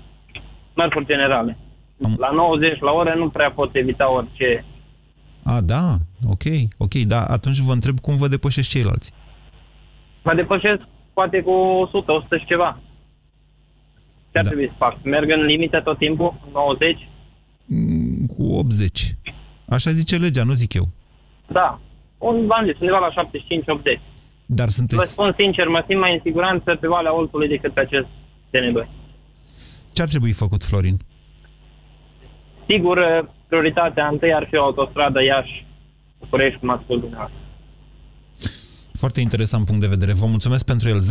[0.75, 1.57] Mărfuri generale.
[2.03, 2.15] Am...
[2.19, 4.65] La 90 la oră nu prea pot evita orice.
[5.43, 5.95] A, da,
[6.29, 6.43] ok,
[6.77, 9.13] ok, da, atunci vă întreb cum vă depășesc ceilalți.
[10.23, 10.81] Mă depășesc
[11.13, 12.79] poate cu 100, 100 și ceva.
[14.31, 14.49] Ce ar da.
[14.49, 15.03] trebui să fac?
[15.03, 16.33] Merg în limită tot timpul?
[16.53, 17.09] 90?
[17.65, 19.15] Mm, cu 80.
[19.69, 20.87] Așa zice legea, nu zic eu.
[21.47, 21.79] Da.
[22.17, 23.29] Un, v-am zis, undeva la
[23.97, 24.10] 75-80.
[24.59, 25.01] Dar sunteți...
[25.01, 28.07] Vă spun sincer, mă simt mai în siguranță pe Valea Oltului decât pe acest
[28.51, 28.87] TN2.
[29.93, 30.97] Ce ar trebui făcut, Florin?
[32.69, 32.97] Sigur,
[33.47, 37.40] prioritatea întâi ar fi o autostradă Iași-București, cum ați spus dumneavoastră.
[39.03, 40.13] Foarte interesant punct de vedere.
[40.13, 40.99] Vă mulțumesc pentru el.
[41.01, 41.03] 0372069599.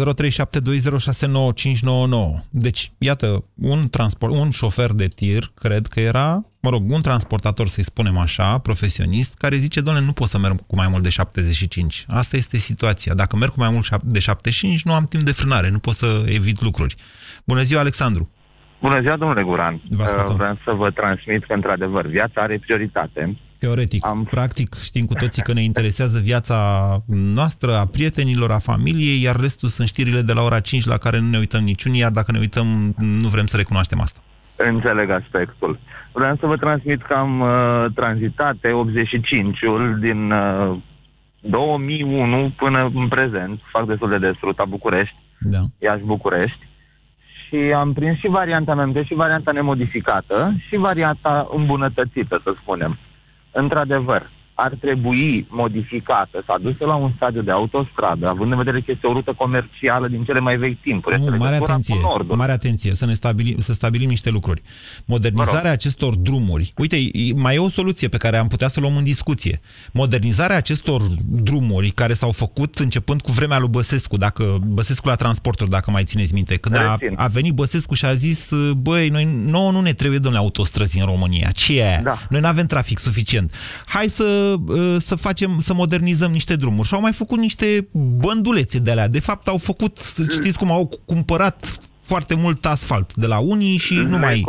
[2.50, 7.66] Deci, iată, un, transport, un șofer de tir, cred că era, mă rog, un transportator,
[7.66, 11.08] să-i spunem așa, profesionist, care zice, doamne, nu pot să merg cu mai mult de
[11.08, 12.04] 75.
[12.08, 13.14] Asta este situația.
[13.14, 16.24] Dacă merg cu mai mult de 75, nu am timp de frânare, nu pot să
[16.26, 16.94] evit lucruri.
[17.44, 18.30] Bună ziua, Alexandru!
[18.80, 19.82] Bună ziua, domnule Guran.
[19.88, 20.36] Vă ascultăm.
[20.36, 23.38] Vreau să vă transmit că, într-adevăr, viața are prioritate.
[23.60, 24.06] Teoretic.
[24.06, 24.24] Am...
[24.30, 26.58] Practic știm cu toții că ne interesează viața
[27.06, 31.18] noastră, a prietenilor, a familiei, iar restul sunt știrile de la ora 5 la care
[31.20, 34.20] nu ne uităm niciunii, iar dacă ne uităm, nu vrem să recunoaștem asta.
[34.56, 35.78] Înțeleg aspectul.
[36.12, 40.76] Vreau să vă transmit că am uh, tranzitat 85-ul din uh,
[41.40, 45.58] 2001 până în prezent, fac destul de des ruta București, da.
[45.78, 46.68] Iași-București,
[47.50, 52.98] și am prins și varianta MMT și varianta nemodificată și varianta îmbunătățită, să spunem.
[53.52, 54.30] Într-adevăr,
[54.64, 59.06] ar trebui modificată, să adusă la un stadiu de autostradă, având în vedere că este
[59.06, 61.20] o rută comercială din cele mai vechi timpuri.
[61.20, 61.94] Nu, mare atenție,
[62.26, 64.62] mare atenție, să, ne stabilim, să stabilim niște lucruri.
[65.04, 66.96] Modernizarea acestor drumuri, uite,
[67.36, 69.60] mai e o soluție pe care am putea să o luăm în discuție.
[69.92, 75.70] Modernizarea acestor drumuri care s-au făcut începând cu vremea lui Băsescu, dacă Băsescu la transporturi,
[75.70, 79.70] dacă mai țineți minte, când a, a venit Băsescu și a zis, băi, noi nouă
[79.70, 81.50] nu ne trebuie, domnule, autostrăzi în România.
[81.50, 82.02] Ce e aia?
[82.02, 82.18] Da.
[82.28, 83.54] Noi nu avem trafic suficient.
[83.86, 84.49] Hai să Uh,
[84.98, 86.88] să facem, să modernizăm niște drumuri.
[86.88, 89.08] Și au mai făcut niște băndulețe de alea.
[89.08, 89.98] De fapt, au făcut,
[90.30, 94.44] știți cum au cumpărat foarte mult asfalt de la unii și nu mai,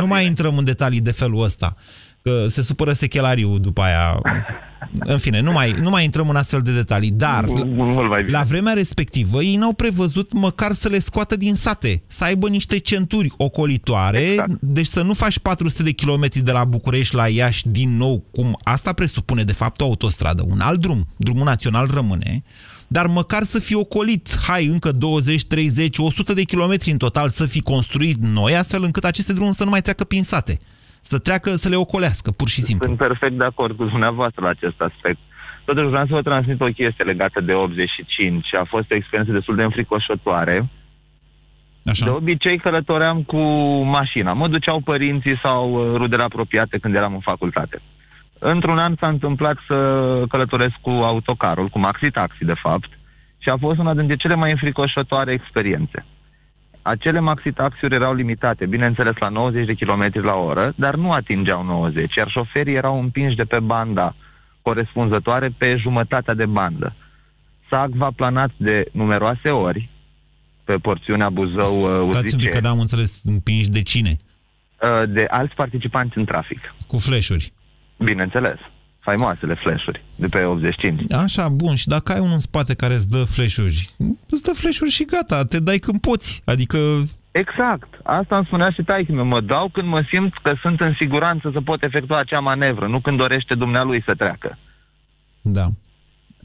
[0.00, 1.76] nu mai intrăm în detalii de felul ăsta
[2.22, 4.20] că se supără sechelariul după aia.
[4.98, 7.44] În fine, nu mai, nu mai intrăm în astfel de detalii, dar
[8.26, 12.78] la vremea respectivă ei n-au prevăzut măcar să le scoată din sate, să aibă niște
[12.78, 14.50] centuri ocolitoare, exact.
[14.60, 18.58] deci să nu faci 400 de kilometri de la București la Iași din nou, cum
[18.62, 22.42] asta presupune de fapt o autostradă, un alt drum, drumul național rămâne,
[22.88, 27.46] dar măcar să fie ocolit, hai, încă 20, 30, 100 de kilometri în total să
[27.46, 30.58] fi construit noi, astfel încât aceste drumuri să nu mai treacă prin sate
[31.00, 32.86] să treacă, să le ocolească, pur și simplu.
[32.86, 35.18] Sunt perfect de acord cu dumneavoastră la acest aspect.
[35.64, 38.54] Totuși vreau să vă transmit o chestie legată de 85.
[38.54, 40.68] A fost o experiență destul de înfricoșătoare.
[41.84, 42.04] Așa.
[42.04, 43.40] De obicei călătoream cu
[43.82, 44.32] mașina.
[44.32, 47.82] Mă duceau părinții sau uh, rudele apropiate când eram în facultate.
[48.38, 49.76] Într-un an s-a întâmplat să
[50.28, 52.88] călătoresc cu autocarul, cu maxi-taxi de fapt,
[53.38, 56.04] și a fost una dintre cele mai înfricoșătoare experiențe
[56.82, 62.14] acele maxi-taxiuri erau limitate, bineînțeles la 90 de km la oră, dar nu atingeau 90,
[62.14, 64.14] iar șoferii erau împinși de pe banda
[64.62, 66.94] corespunzătoare pe jumătatea de bandă.
[67.68, 69.88] SAC va planat de numeroase ori
[70.64, 72.20] pe porțiunea Buzău-Uzice.
[72.20, 74.16] Dați un pic că n-am înțeles, împinși de cine?
[74.82, 76.74] Uh, de alți participanți în trafic.
[76.86, 77.52] Cu flash-uri?
[77.96, 78.58] Bineînțeles
[79.00, 81.12] faimoasele flash-uri de pe 85.
[81.12, 81.74] Așa, bun.
[81.74, 83.88] Și dacă ai unul în spate care îți dă flash-uri,
[84.30, 86.42] îți dă flash-uri și gata, te dai când poți.
[86.44, 86.78] Adică...
[87.30, 87.88] Exact.
[88.02, 89.24] Asta îmi spunea și taică meu.
[89.24, 93.00] Mă dau când mă simt că sunt în siguranță să pot efectua acea manevră, nu
[93.00, 94.58] când dorește dumnealui să treacă.
[95.42, 95.66] Da.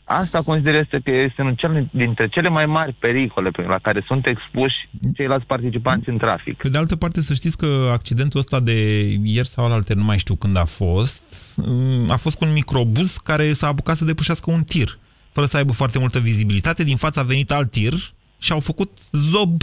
[0.08, 4.26] Asta consider este că este unul dintre cele mai mari pericole pe la care sunt
[4.26, 4.76] expuși
[5.16, 6.58] ceilalți participanți în trafic.
[6.58, 10.18] Pe de altă parte, să știți că accidentul ăsta de ieri sau alte, nu mai
[10.18, 14.52] știu când a fost, mm, a fost cu un microbuz care s-a apucat să depășească
[14.52, 14.98] un tir,
[15.32, 16.84] fără să aibă foarte multă vizibilitate.
[16.84, 17.94] Din fața a venit alt tir
[18.38, 19.62] și au făcut zob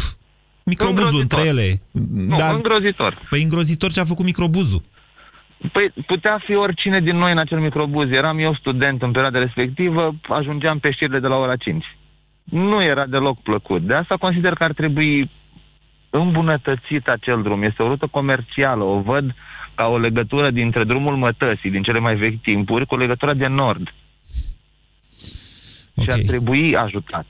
[0.64, 1.80] microbuzul între ele.
[2.10, 3.26] Nu, Dar, îngrozitor.
[3.30, 4.82] Păi îngrozitor ce a făcut microbuzul.
[5.72, 8.10] Păi putea fi oricine din noi în acel microbuz.
[8.10, 11.96] Eram eu student în perioada respectivă, ajungeam pe știrile de la ora 5.
[12.44, 13.82] Nu era deloc plăcut.
[13.82, 15.30] De asta consider că ar trebui
[16.10, 17.62] îmbunătățit acel drum.
[17.62, 18.84] Este o rută comercială.
[18.84, 19.34] O văd
[19.74, 23.94] ca o legătură dintre drumul Mătăsii, din cele mai vechi timpuri, cu legătura de nord.
[25.94, 26.04] Okay.
[26.04, 27.26] Și ar trebui ajutat.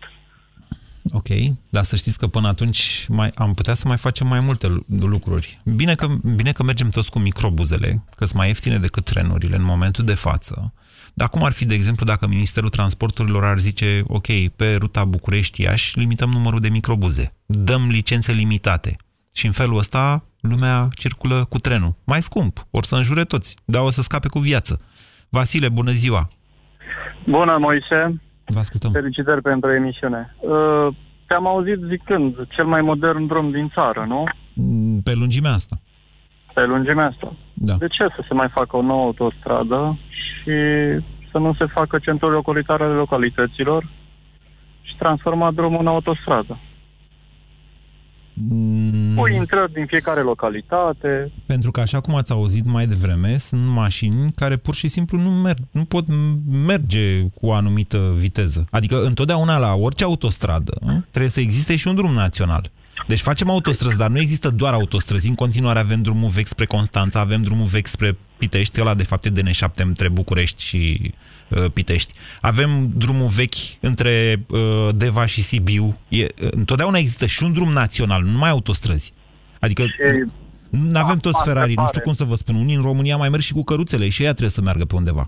[1.12, 1.28] Ok,
[1.68, 5.60] dar să știți că până atunci mai, am putea să mai facem mai multe lucruri.
[5.64, 9.64] Bine că, bine că mergem toți cu microbuzele, că sunt mai ieftine decât trenurile în
[9.64, 10.72] momentul de față.
[11.14, 15.98] Dar cum ar fi, de exemplu, dacă Ministerul Transporturilor ar zice, ok, pe ruta București-Iași
[15.98, 18.96] limităm numărul de microbuze, dăm licențe limitate
[19.34, 21.94] și în felul ăsta lumea circulă cu trenul.
[22.04, 24.80] Mai scump, or să înjure toți, dar o să scape cu viață.
[25.28, 26.28] Vasile, bună ziua!
[27.26, 28.20] Bună, Moise!
[28.46, 28.90] Vă ascultăm.
[28.90, 30.36] Felicitări pentru emisiune.
[30.40, 30.94] Uh,
[31.26, 34.24] te-am auzit zicând, cel mai modern drum din țară, nu?
[34.54, 35.76] Mm, pe lungimea asta.
[36.54, 37.32] Pe lungimea asta.
[37.54, 37.74] Da.
[37.74, 40.52] De ce să se mai facă o nouă autostradă și
[41.30, 43.90] să nu se facă centrul ocolitare ale localităților
[44.82, 46.58] și transforma drumul în autostradă?
[48.34, 51.32] Mm, Cu intrări din fiecare localitate.
[51.46, 55.30] Pentru că, așa cum ați auzit mai devreme, sunt mașini care pur și simplu nu,
[55.30, 56.04] merg, nu pot
[56.66, 58.66] merge cu o anumită viteză.
[58.70, 60.72] Adică, întotdeauna la orice autostradă
[61.10, 62.70] trebuie să existe și un drum național.
[63.06, 65.28] Deci facem autostrăzi, dar nu există doar autostrăzi.
[65.28, 69.24] În continuare avem drumul vechi spre Constanța, avem drumul vechi spre Pitești, ăla de fapt
[69.24, 71.12] e DN7 între București și
[71.48, 72.12] uh, Pitești.
[72.40, 75.98] Avem drumul vechi între uh, Deva și Sibiu.
[76.08, 79.12] E, uh, întotdeauna există și un drum național, nu numai autostrăzi.
[79.60, 79.82] Adică
[80.70, 82.54] nu avem toți Ferrari, nu știu cum să vă spun.
[82.54, 85.24] Unii în România mai merg și cu căruțele și ei trebuie să meargă pe undeva.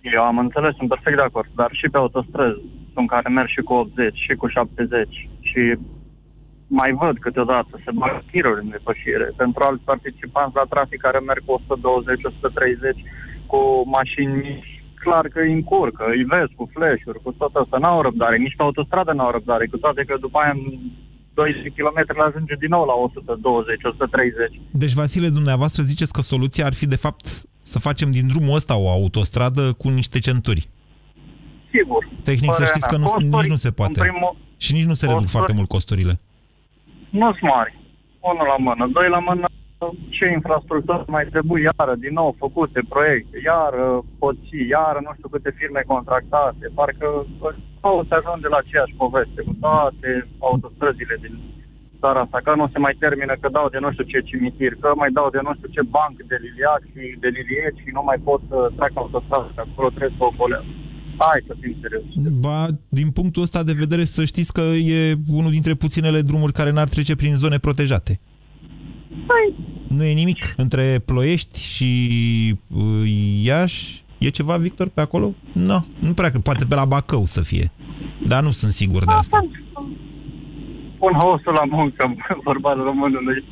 [0.00, 2.60] Eu am înțeles, sunt perfect de acord, dar și pe autostrăzi
[2.94, 5.78] sunt care merg și cu 80 și cu 70 și
[6.80, 11.42] mai văd câteodată se bag tiruri în depășire pentru alți participanți la trafic care merg
[11.44, 11.64] cu 120-130
[13.52, 13.60] cu
[13.96, 14.70] mașini mici,
[15.02, 18.62] clar că îi încurcă, îi vezi cu flash-uri, cu tot asta, n-au răbdare, nici pe
[18.62, 20.62] autostradă n-au răbdare, cu toate că după aia în
[21.34, 24.60] 12 km ajunge din nou la 120-130.
[24.70, 27.24] Deci, Vasile, dumneavoastră ziceți că soluția ar fi, de fapt,
[27.72, 30.68] să facem din drumul ăsta o autostradă cu niște centuri.
[31.72, 32.08] Sigur.
[32.24, 34.00] Tehnic să știți că nu, Costuri, nici nu se poate.
[34.00, 36.20] în primul- Și nici nu se reduc costuri- foarte mult costurile.
[37.20, 37.72] Nu sunt mari.
[38.30, 38.84] Unul la mână.
[38.96, 39.46] Doi la mână,
[40.16, 43.84] ce infrastructură mai trebuie iară, din nou, făcute proiecte, iară
[44.18, 46.64] poții, iară nu știu câte firme contractate.
[46.78, 47.08] Parcă
[47.82, 50.10] sau se ajunge la aceeași poveste cu toate
[50.48, 51.34] autostrăzile din
[52.00, 54.88] țara asta, că nu se mai termină, că dau de nu știu ce cimitir, că
[55.02, 58.18] mai dau de nu știu ce banc de liliac și de lilieci și nu mai
[58.28, 60.83] pot să trec autostradă, că acolo trebuie să o golească.
[61.18, 62.02] Hai să fim serios.
[62.38, 66.70] Ba, din punctul ăsta de vedere, să știți că e unul dintre puținele drumuri care
[66.70, 68.20] n-ar trece prin zone protejate.
[69.88, 70.54] Nu e nimic.
[70.56, 71.94] Între Ploiești și
[72.68, 73.10] uh,
[73.42, 75.34] Iași e ceva, Victor, pe acolo?
[75.52, 76.42] Nu, nu prea cred.
[76.42, 77.70] Poate pe la Bacău să fie.
[78.26, 79.46] Dar nu sunt sigur de asta.
[80.98, 83.44] Pun hosul la muncă, vorba românului.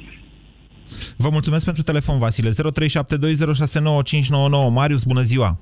[1.16, 2.50] Vă mulțumesc pentru telefon, Vasile.
[2.50, 2.54] 0372069599.
[4.72, 5.58] Marius, bună ziua!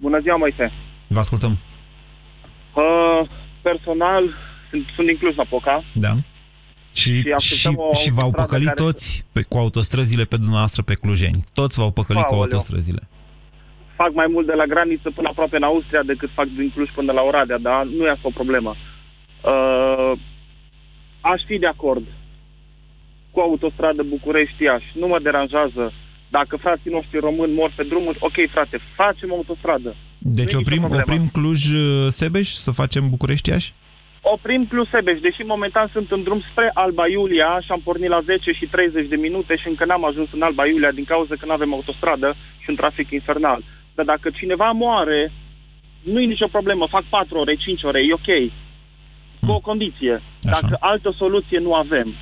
[0.00, 0.72] Bună ziua, Moise.
[1.06, 1.56] Vă ascultăm.
[2.74, 3.28] Uh,
[3.62, 4.24] personal,
[4.70, 5.84] sunt, sunt din Cluj-Napoca.
[5.94, 6.12] Da.
[6.94, 10.36] Și, Și și, așteptăm o și v-au autostradă păcălit care- toți pe, cu autostrăzile pe
[10.36, 11.44] dumneavoastră pe clujeni.
[11.54, 12.42] Toți v-au păcălit cu Aoleu.
[12.42, 13.02] autostrăzile.
[13.96, 17.12] Fac mai mult de la graniță până aproape în Austria decât fac din Cluj până
[17.12, 18.76] la Oradea, dar nu e asta o problemă.
[19.44, 20.12] Uh,
[21.20, 22.06] aș fi de acord
[23.30, 24.86] cu autostradă București-Iași.
[24.94, 25.92] Nu mă deranjează.
[26.28, 29.96] Dacă frații noștri români mor pe drumuri, ok, frate, facem autostradă.
[30.32, 31.02] Deci Nu e oprim, nicio problemă.
[31.06, 33.72] oprim Cluj-Sebeș să facem București-Iași?
[34.20, 38.20] Oprim plus Sebeș, deși momentan sunt în drum spre Alba Iulia și am pornit la
[38.20, 41.46] 10 și 30 de minute și încă n-am ajuns în Alba Iulia din cauza că
[41.46, 43.60] nu avem autostradă și un trafic infernal.
[43.94, 45.32] Dar dacă cineva moare,
[46.02, 48.30] nu e nicio problemă, fac 4 ore, 5 ore, e ok.
[49.46, 50.22] Cu o condiție.
[50.40, 52.14] Dacă altă soluție nu avem.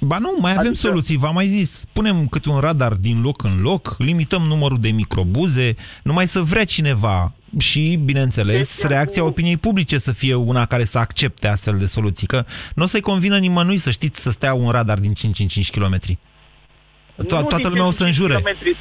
[0.00, 1.84] Ba nu, mai avem Adică- soluții, v-am mai zis.
[1.92, 6.64] Punem câte un radar din loc în loc, limităm numărul de microbuze, numai să vrea
[6.64, 11.78] cineva și, bineînțeles, Deci, reacția cu- opiniei publice să fie una care să accepte astfel
[11.78, 12.26] de soluții.
[12.26, 15.46] Că nu o să-i convină nimănui să știți să stea un radar din 5 în
[15.46, 15.96] 5 km.
[15.98, 18.34] To- Nu toată din lumea o să 55 înjure.
[18.36, 18.76] kilometri,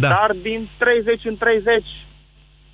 [0.00, 0.08] Da.
[0.08, 1.84] Dar din 30 în 30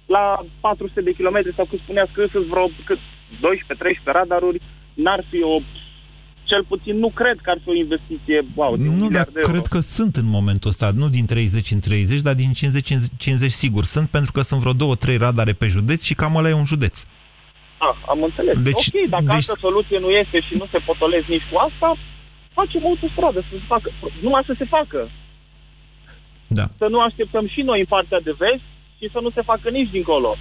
[0.07, 0.25] la
[0.61, 2.99] 400 de kilometri sau cum spuneați că sunt vreo cât,
[3.41, 4.61] 12-13 radaruri,
[4.95, 5.57] n-ar fi o
[6.55, 9.33] cel puțin nu cred că ar fi o investiție wow, de un Nu, dar miliard
[9.33, 9.51] de euro.
[9.53, 13.01] cred că sunt în momentul ăsta, nu din 30 în 30, dar din 50 în
[13.19, 13.85] 50 sigur.
[13.95, 16.71] Sunt pentru că sunt vreo două, trei radare pe județ și cam ăla e un
[16.75, 16.97] județ.
[17.87, 18.55] Ah, am înțeles.
[18.69, 21.89] Deci- ok, dacă deci- altă soluție nu este și nu se potolesc nici cu asta,
[22.59, 23.89] facem autostradă să se facă.
[24.27, 25.11] Numai să se facă.
[26.47, 26.65] Da.
[26.81, 28.65] Să nu așteptăm și noi în partea de vest
[28.99, 30.37] și să nu se facă nici dincolo.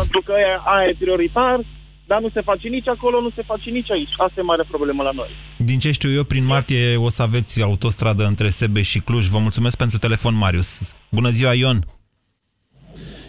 [0.00, 1.56] Pentru că aia, aia e prioritar,
[2.06, 4.14] dar nu se face nici acolo, nu se face nici aici.
[4.16, 5.30] Asta e mare problemă la noi.
[5.58, 9.26] Din ce știu eu, prin martie o să aveți autostradă între Sebe și Cluj.
[9.26, 10.94] Vă mulțumesc pentru telefon, Marius.
[11.10, 11.78] Bună ziua, Ion!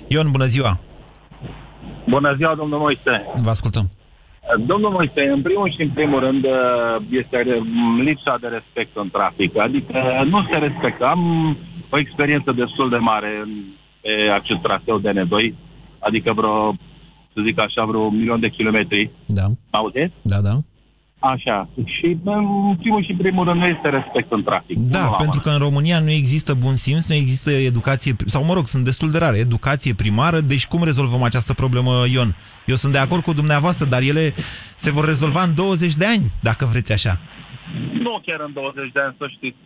[0.08, 0.80] Ion, bună ziua!
[2.08, 3.26] Bună ziua, domnul Moise.
[3.36, 3.90] Vă ascultăm.
[4.66, 6.46] Domnul Moise, în primul și în primul rând
[7.10, 7.38] este
[8.04, 9.58] lipsa de respect în trafic.
[9.58, 11.06] Adică nu se respectă.
[11.06, 11.22] Am
[11.90, 13.50] o experiență destul de mare în,
[14.02, 15.56] pe acest traseu DN2,
[16.00, 16.76] adică vreo,
[17.38, 19.12] să zic așa, vreo un milion de kilometri.
[19.26, 19.46] Da.
[19.70, 20.12] Aude?
[20.22, 20.56] Da, da.
[21.20, 21.70] Așa.
[21.86, 24.78] Și în primul și în primul rând nu este respect în trafic.
[24.78, 28.44] Da, Nu la pentru că în România nu există bun simț, nu există educație, sau
[28.46, 32.36] mă rog, sunt destul de rare, educație primară, deci cum rezolvăm această problemă, Ion?
[32.66, 34.34] Eu sunt de acord cu dumneavoastră, dar ele
[34.76, 37.20] se vor rezolva în 20 de ani, dacă vreți așa.
[37.94, 39.58] Nu chiar în 20 de ani, să știți.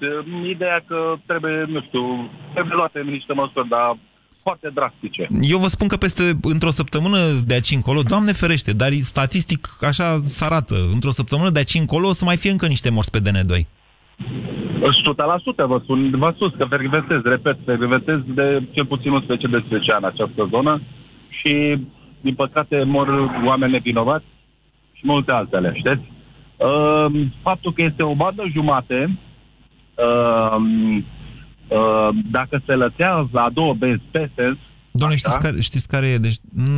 [0.50, 3.98] Ideea că trebuie, nu știu, trebuie luate niște măsuri, dar
[4.44, 5.28] foarte drastice.
[5.42, 10.18] Eu vă spun că peste, într-o săptămână de aici încolo, Doamne ferește, dar statistic așa
[10.26, 13.20] se arată, într-o săptămână de aici încolo o să mai fie încă niște morți pe
[13.20, 13.66] DN2.
[14.82, 20.48] 100% vă spun, vă sus că pervertez, repet, pervertez de cel puțin 11 ani această
[20.52, 20.82] zonă
[21.30, 21.78] și,
[22.22, 23.08] din păcate, mor
[23.46, 24.26] oameni nevinovați
[24.94, 26.12] și multe altele, știți?
[26.58, 29.20] Uh, faptul că este o bandă jumate,
[29.96, 31.04] uh, uh,
[32.32, 34.58] dacă se lățea la două benzi pe sens,
[34.94, 36.18] Doamne, știți care, știți care e?
[36.18, 36.72] Deci nu,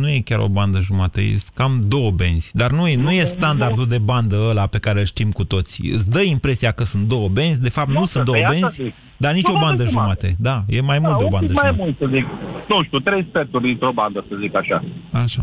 [0.00, 2.50] nu e chiar o bandă jumate, e cam două benzi.
[2.56, 5.44] Dar nu e, nu, nu e standardul de bandă ăla pe care îl știm cu
[5.44, 5.90] toții.
[5.90, 8.82] Îți dă impresia că sunt două benzi, de fapt nu, nu sunt două benzi,
[9.16, 10.34] dar nici o bandă jumate.
[10.38, 11.82] Da, e mai mult da, de o bandă mai jumate.
[11.82, 12.26] mult, să zic.
[12.68, 14.84] Nu știu, trei sferturi dintr-o bandă, să zic așa.
[15.12, 15.40] Așa.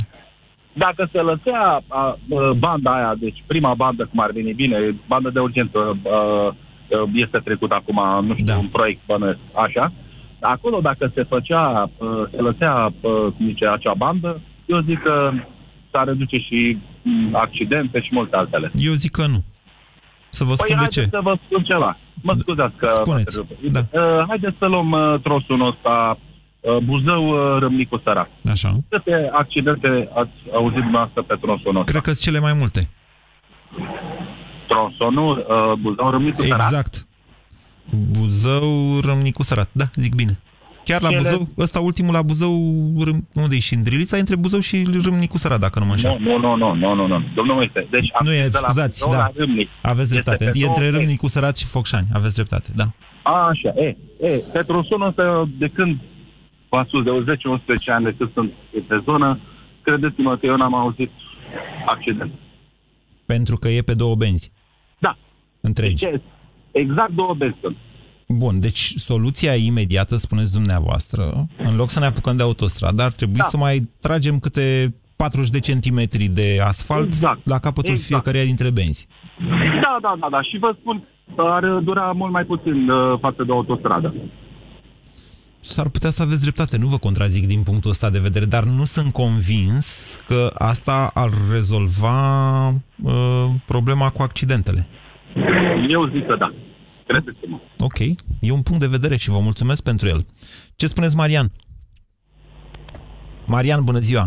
[0.73, 2.17] Dacă se lăsea a, a,
[2.57, 6.55] banda aia, deci prima bandă, cum ar veni bine, bandă de urgență, a,
[7.13, 8.57] este trecut acum, nu știu, da.
[8.57, 9.91] un proiect bănesc, așa,
[10.41, 15.31] acolo dacă se făcea, uh, se lăsea, uh, cum zice, acea bandă, eu zic că
[15.91, 18.71] s-ar reduce și mm, accidente și multe altele.
[18.75, 19.43] Eu zic că nu.
[20.29, 21.07] Să vă păi spun de ce.
[21.11, 21.97] să vă spun ceva.
[22.21, 22.87] Mă scuzați că...
[22.87, 23.39] Spuneți.
[23.71, 23.79] Da.
[23.79, 26.17] Uh, haideți să luăm uh, trosul ăsta
[26.59, 28.29] uh, Buzău, uh, Râmnicu, Sărac.
[28.49, 28.77] Așa.
[28.89, 31.91] Câte accidente ați auzit dumneavoastră pe tronsul ăsta?
[31.91, 32.89] Cred că sunt cele mai multe.
[34.73, 36.59] Tronsonul uh, Buzău, Râmnicu, Sărac?
[36.59, 37.07] Exact.
[38.11, 39.69] Buzău, Râmnicu, Sărat.
[39.71, 40.39] Da, zic bine.
[40.83, 42.51] Chiar la Cele- Buzău, ăsta ultimul la Buzău,
[43.05, 46.17] Râm, unde e și Îndrilița, între Buzău și Râmnicu Sărat, dacă nu mă înșel.
[46.19, 47.23] Nu, nu, nu, nu, nu, nu.
[47.35, 49.25] Domnul Moise, deci am Nu e, de la scuzați, Buzău da.
[49.25, 49.69] la Râmnic.
[49.81, 50.43] Aveți Este dreptate.
[50.51, 52.07] pe E între două Râmnicu Sărat și Focșani.
[52.13, 52.83] Aveți dreptate, da.
[53.23, 53.95] A, așa, e,
[54.27, 55.99] e, pe tronsonul ăsta, de când
[56.69, 58.51] v-am spus, de 10-11 ani de când sunt
[58.87, 59.39] pe zonă,
[59.81, 61.11] credeți-mă că eu n-am auzit
[61.85, 62.31] accident.
[63.25, 64.51] Pentru că e pe două benzi.
[65.61, 65.67] Da.
[65.67, 66.05] Întregi.
[66.05, 66.21] Deci,
[66.71, 67.75] exact două benzi sunt.
[68.27, 73.37] Bun, deci soluția imediată, spuneți dumneavoastră, în loc să ne apucăm de autostradă, ar trebui
[73.37, 73.43] Da.
[73.43, 77.47] să mai tragem câte 40 de centimetri de asfalt Exact.
[77.47, 78.07] la capătul Exact.
[78.07, 79.07] fiecăreia dintre benzi.
[79.83, 80.41] Da, da, da, da.
[80.41, 81.07] Și vă spun,
[81.37, 84.13] ar dura mult mai puțin uh, față de autostradă.
[85.59, 88.83] S-ar putea să aveți dreptate, nu vă contrazic din punctul ăsta de vedere, dar nu
[88.85, 94.87] sunt convins că asta ar rezolva uh, problema cu accidentele.
[95.89, 96.53] Eu zic că da.
[97.07, 97.57] Credeți-mă.
[97.79, 97.99] Ok,
[98.39, 100.19] e un punct de vedere și vă mulțumesc pentru el.
[100.75, 101.47] Ce spuneți, Marian?
[103.45, 104.25] Marian, bună ziua!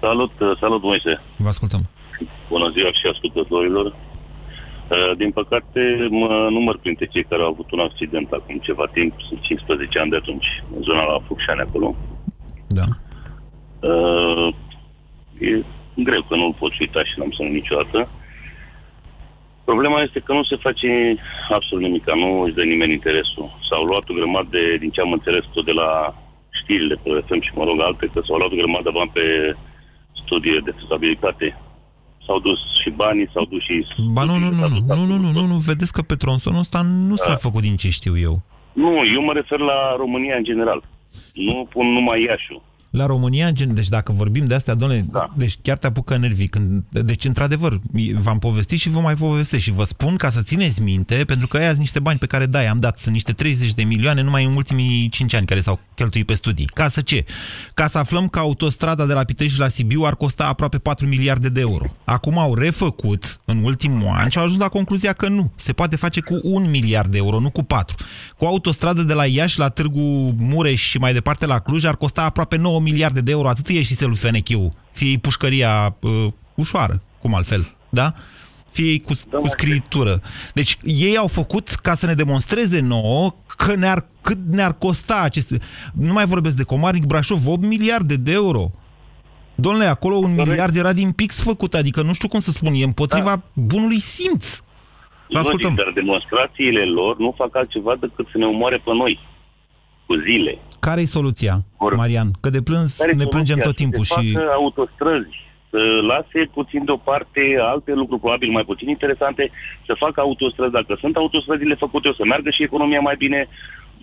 [0.00, 1.20] Salut, uh, salut Moise.
[1.36, 1.82] Vă ascultăm.
[2.48, 3.86] Bună ziua și ascultătorilor.
[3.86, 5.80] Uh, Din păcate,
[6.10, 10.10] mă număr printre cei care au avut un accident acum ceva timp, sunt 15 ani
[10.10, 11.96] de atunci, în zona la Focșani acolo.
[12.66, 12.86] Da.
[13.88, 14.54] Uh,
[15.40, 15.64] E
[16.08, 18.08] greu că nu-l poți uita și n-am să nu niciodată.
[19.70, 20.90] Problema este că nu se face
[21.56, 23.46] absolut nimic, nu își dă nimeni interesul.
[23.68, 25.90] S-au luat o grămadă de, din ce am înțeles tot de la
[26.58, 29.24] știrile pe FM și mă rog alte, că s-au luat o grămadă de bani pe
[30.22, 31.46] studii de fezabilitate.
[32.26, 33.74] S-au dus și banii, s-au dus și...
[34.16, 36.80] Ba nu, nu, nu, nu, nu, nu, nu, nu, nu, vedeți că pe tronsonul ăsta
[37.10, 37.42] nu s-a Da.
[37.46, 38.34] făcut din ce știu eu.
[38.82, 40.80] Nu, eu mă refer la România în general.
[41.34, 42.62] Nu pun numai Iașiul.
[42.90, 45.32] La România, gen, deci dacă vorbim de astea, doamne, da.
[45.36, 46.46] deci chiar te apucă nervii.
[46.46, 47.80] Când, deci, într-adevăr,
[48.18, 51.56] v-am povestit și vă mai povestesc și vă spun ca să țineți minte, pentru că
[51.56, 52.98] aia sunt niște bani pe care, da, i-am dat.
[52.98, 56.64] Sunt niște 30 de milioane numai în ultimii 5 ani care s-au cheltuit pe studii.
[56.66, 57.24] Ca să ce?
[57.74, 61.48] Ca să aflăm că autostrada de la Pitești la Sibiu ar costa aproape 4 miliarde
[61.48, 61.84] de euro.
[62.04, 65.50] Acum au refăcut în ultimul an și au ajuns la concluzia că nu.
[65.54, 67.96] Se poate face cu 1 miliard de euro, nu cu 4.
[68.36, 71.96] Cu o autostradă de la Iași la Târgu Mureș și mai departe la Cluj ar
[71.96, 73.48] costa aproape 9 miliarde de euro.
[73.48, 74.68] Atât e și lui Fenechiu.
[74.92, 78.12] Fie pușcăria uh, ușoară, cum altfel, da?
[78.70, 80.20] Fie cu, cu scritură.
[80.54, 85.56] Deci ei au făcut ca să ne demonstreze nouă că ne-ar, cât ne-ar costa aceste...
[85.94, 88.70] Nu mai vorbesc de Comarnic, Brașov, 8 miliarde de euro.
[89.54, 92.84] Domnule, acolo un miliard era din pix făcut, adică nu știu cum să spun, e
[92.84, 93.42] împotriva da.
[93.54, 94.60] bunului simț.
[95.28, 95.70] Vă ascultăm.
[95.70, 99.18] Logic, dar demonstrațiile lor nu fac altceva decât să ne omoare pe noi.
[100.08, 100.52] Cu zile.
[100.86, 101.54] Care e soluția,
[102.02, 102.28] Marian?
[102.42, 103.70] Că de plâns Care-i ne plângem soluția?
[103.70, 104.32] tot timpul să se și...
[104.32, 105.34] facă autostrăzi,
[105.70, 105.80] să
[106.12, 107.42] lase puțin deoparte
[107.72, 109.50] alte lucruri probabil mai puțin interesante,
[109.86, 110.76] să facă autostrăzi.
[110.78, 113.40] Dacă sunt autostrăzile făcute, o să meargă și economia mai bine,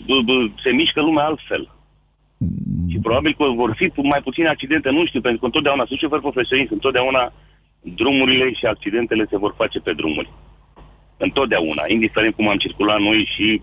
[0.07, 1.63] b- b- se mișcă lumea altfel.
[2.91, 6.21] Și probabil că vor fi mai puține accidente, nu știu, pentru că întotdeauna sunt șoferi
[6.27, 7.33] profesioniști, întotdeauna
[7.81, 10.29] drumurile și accidentele se vor face pe drumuri.
[11.17, 13.61] Întotdeauna, indiferent cum am circulat noi și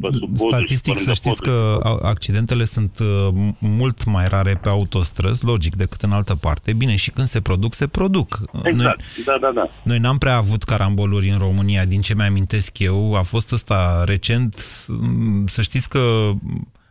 [0.00, 1.80] pe sub poduri Statistic, și pe să lângă știți poduri.
[1.80, 6.34] că a- accidentele sunt uh, m- mult mai rare pe autostrăzi, logic, decât în altă
[6.34, 6.72] parte.
[6.72, 8.38] Bine, și când se produc, se produc.
[8.62, 9.68] Exact, da, da, da.
[9.82, 13.14] Noi n-am prea avut caramboluri în România, din ce mi-amintesc eu.
[13.14, 14.64] A fost ăsta recent.
[14.88, 16.30] mm, Să știți că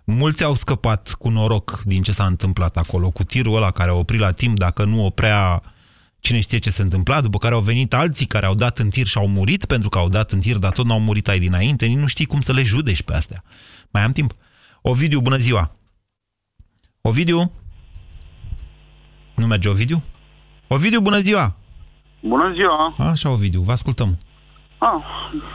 [0.10, 3.94] Mulți au scăpat cu noroc din ce s-a întâmplat acolo, cu tirul ăla care a
[3.94, 5.62] oprit la timp, dacă nu oprea
[6.20, 9.06] cine știe ce se întâmpla, după care au venit alții care au dat în tir
[9.06, 11.86] și au murit pentru că au dat în tir, dar tot n-au murit ai dinainte,
[11.86, 13.44] nici nu știi cum să le judești pe astea.
[13.92, 14.32] Mai am timp?
[14.82, 15.72] Ovidiu, bună ziua!
[17.02, 17.52] Ovidiu?
[19.36, 20.04] Nu merge Ovidiu?
[20.68, 21.56] Ovidiu, bună ziua!
[22.20, 22.96] Bună ziua!
[23.10, 24.18] Așa, Ovidiu, vă ascultăm.
[24.78, 25.02] Ah,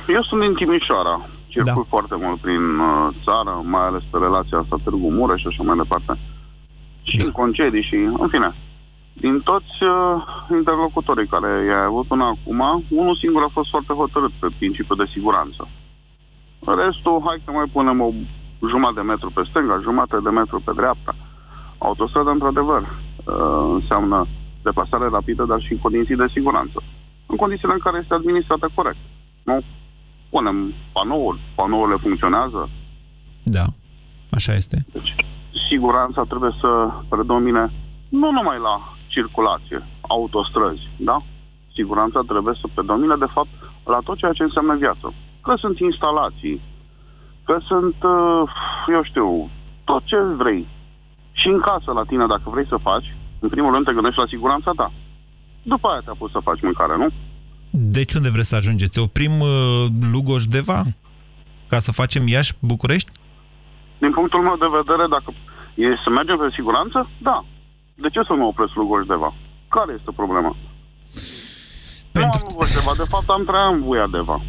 [0.09, 1.29] eu sunt din Timișoara.
[1.49, 1.95] Circul da.
[1.95, 5.77] foarte mult prin uh, țară, mai ales pe relația asta Târgu Mureș și așa mai
[5.77, 6.13] departe.
[7.03, 7.25] Și da.
[7.25, 8.55] în concedii și, în fine,
[9.13, 14.33] din toți uh, interlocutorii care i-a avut până acum, unul singur a fost foarte hotărât
[14.41, 15.69] pe principiul de siguranță.
[16.85, 18.11] Restul, hai că mai punem o
[18.69, 21.15] jumătate de metru pe stânga, jumătate de metru pe dreapta.
[21.79, 24.27] Autostradă, într-adevăr, uh, înseamnă
[24.63, 26.83] deplasare rapidă, dar și în condiții de siguranță.
[27.27, 29.03] În condițiile în care este administrată corect.
[29.43, 29.61] Nu?
[30.31, 32.69] Punem panouri, panourile funcționează.
[33.43, 33.65] Da,
[34.31, 34.77] așa este.
[34.93, 35.15] Deci,
[35.69, 37.73] siguranța trebuie să predomine
[38.09, 38.75] nu numai la
[39.17, 41.17] circulație, autostrăzi, da?
[41.77, 43.53] Siguranța trebuie să predomine, de fapt,
[43.93, 45.07] la tot ceea ce înseamnă viață.
[45.45, 46.61] Că sunt instalații,
[47.45, 48.43] că sunt, uh,
[48.95, 49.51] eu știu,
[49.85, 50.63] tot ce vrei.
[51.41, 53.09] Și în casă la tine, dacă vrei să faci,
[53.45, 54.93] în primul rând te gândești la siguranța ta.
[55.63, 57.09] După aia te-a pus să faci mâncare, nu?
[57.71, 58.99] Deci unde vreți să ajungeți?
[58.99, 60.83] Oprim uh, Lugoș-Deva?
[61.69, 63.11] Ca să facem Iași-București?
[63.99, 65.29] Din punctul meu de vedere, dacă
[65.75, 67.45] e să mergem pe siguranță, da.
[67.95, 69.35] De ce să nu opresc Lugoș-Deva?
[69.69, 70.57] Care este problema?
[72.13, 72.39] Pentru...
[72.39, 74.43] Nu am Lugoș-Deva, de fapt am trei în Vuia-Deva.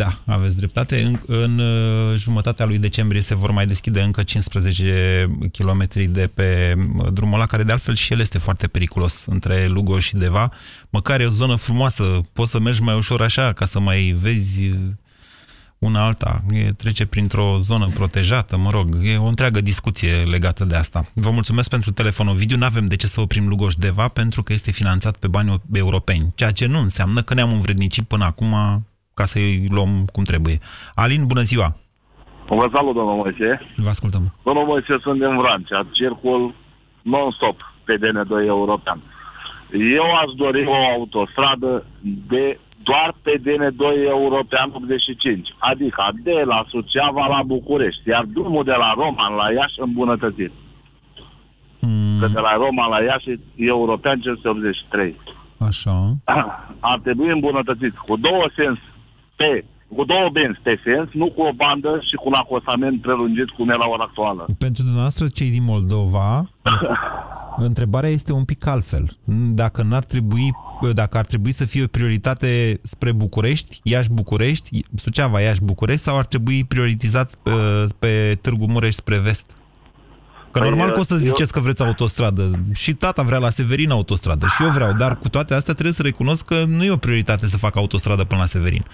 [0.00, 1.02] Da, aveți dreptate.
[1.02, 6.74] În, în uh, jumătatea lui decembrie se vor mai deschide încă 15 km de pe
[6.76, 10.50] uh, drumul ăla, care de altfel și el este foarte periculos între Lugo și Deva.
[10.90, 14.68] Măcar e o zonă frumoasă, poți să mergi mai ușor așa, ca să mai vezi
[14.68, 14.76] uh,
[15.86, 16.40] una alta.
[16.50, 21.00] E, trece printr-o zonă protejată, mă rog, e o întreagă discuție legată de asta.
[21.14, 22.56] Vă mulțumesc pentru telefonul video.
[22.56, 26.32] Nu avem de ce să oprim Lugoș Deva pentru că este finanțat pe bani europeni,
[26.34, 28.54] ceea ce nu înseamnă că ne-am învrednicit până acum
[29.14, 30.58] ca să-i luăm cum trebuie.
[30.94, 31.68] Alin, bună ziua!
[32.48, 33.48] Vă salut, domnul Moise.
[33.76, 34.34] Vă ascultăm.
[34.44, 36.54] Domnul Moise, sunt din Vrancea, circul
[37.02, 39.00] non-stop pe DN2 european.
[39.98, 41.86] Eu aș dori o autostradă
[42.32, 42.58] de
[42.88, 43.82] doar pe DN2
[44.18, 49.78] european 85, adică de la Suceava la București, iar drumul de la Roman la Iași
[49.86, 50.52] îmbunătățit.
[51.80, 52.18] Mm.
[52.20, 55.14] Că de la Roma la Iași e european 583.
[55.68, 55.96] Așa.
[56.90, 58.78] Ar trebui îmbunătățit cu două sens
[59.36, 59.64] pe
[59.96, 63.68] cu două benzi pe sens, nu cu o bandă și cu un acosament prelungit cum
[63.68, 64.46] e la ora actuală.
[64.58, 66.50] Pentru dumneavoastră, cei din Moldova,
[67.70, 69.04] întrebarea este un pic altfel.
[69.62, 70.54] Dacă, n-ar trebui,
[70.92, 76.64] dacă ar trebui să fie o prioritate spre București, Iași-București, Suceava, Iași-București, sau ar trebui
[76.64, 79.56] prioritizat pe, uh, pe Târgu Mureș spre vest?
[80.50, 81.54] Că păi, normal că o să ziceți eu...
[81.54, 82.50] că vreți autostradă.
[82.74, 84.46] Și tata vrea la Severin autostradă.
[84.46, 84.92] Și eu vreau.
[84.92, 88.24] Dar cu toate astea trebuie să recunosc că nu e o prioritate să fac autostradă
[88.24, 88.84] până la Severin.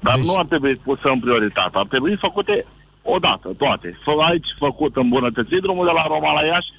[0.00, 0.24] Dar deci...
[0.24, 1.74] nu ar trebui pusă în prioritate.
[1.82, 2.66] Ar trebui făcute
[3.02, 3.98] odată, toate.
[4.04, 6.70] Fă aici făcut îmbunătățit drumul de la Roma la Iași,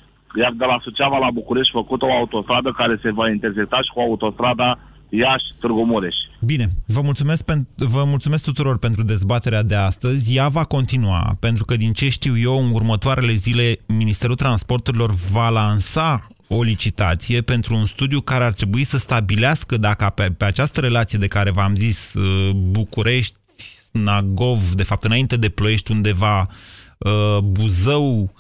[0.42, 4.00] iar de la Suceava la București făcut o autostradă care se va intersecta și cu
[4.00, 4.80] autostrada
[5.10, 6.16] Iași, Târgu Mureș.
[6.40, 7.44] Bine, vă mulțumesc,
[7.76, 10.36] vă mulțumesc tuturor pentru dezbaterea de astăzi.
[10.36, 15.50] Ea va continua, pentru că din ce știu eu, în următoarele zile, Ministerul Transporturilor va
[15.50, 20.80] lansa o licitație pentru un studiu care ar trebui să stabilească dacă pe, pe această
[20.80, 23.36] relație de care v-am zis, uh, București,
[23.92, 26.48] Nagov, de fapt înainte de Ploiești undeva,
[26.98, 28.34] uh, Buzău,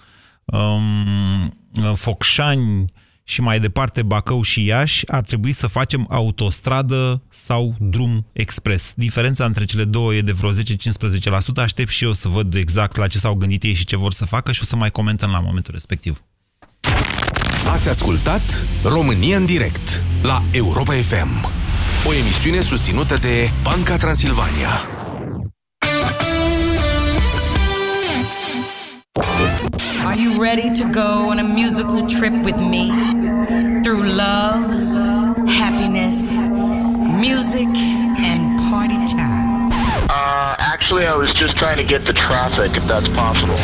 [0.45, 2.85] um, Focșani
[3.23, 8.93] și mai departe Bacău și Iași, ar trebui să facem autostradă sau drum expres.
[8.95, 10.55] Diferența între cele două e de vreo 10-15%.
[11.55, 14.25] Aștept și eu să văd exact la ce s-au gândit ei și ce vor să
[14.25, 16.23] facă și o să mai comentăm la momentul respectiv.
[17.73, 21.45] Ați ascultat România în direct la Europa FM,
[22.07, 25.02] o emisiune susținută de Banca Transilvania.
[30.13, 32.85] Are you ready to go on a musical trip with me?
[33.83, 34.65] Through love,
[35.61, 36.19] happiness,
[37.25, 37.71] music,
[38.29, 39.71] and party time.
[40.07, 43.57] Uh, actually, I was just trying to get the traffic, if that's possible.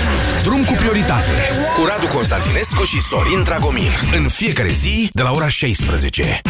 [0.44, 1.32] Drum cu prioritate,
[1.76, 3.92] cu Radu Constantinescu și Sorin Dragomir.
[4.18, 6.42] În fiecare zi, de la ora 16.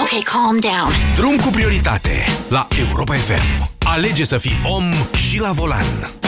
[0.00, 0.92] Ok, calm down.
[1.16, 3.68] Drum cu prioritate, la Europa FM.
[3.78, 4.84] Alege să fii om
[5.16, 6.18] și la volan.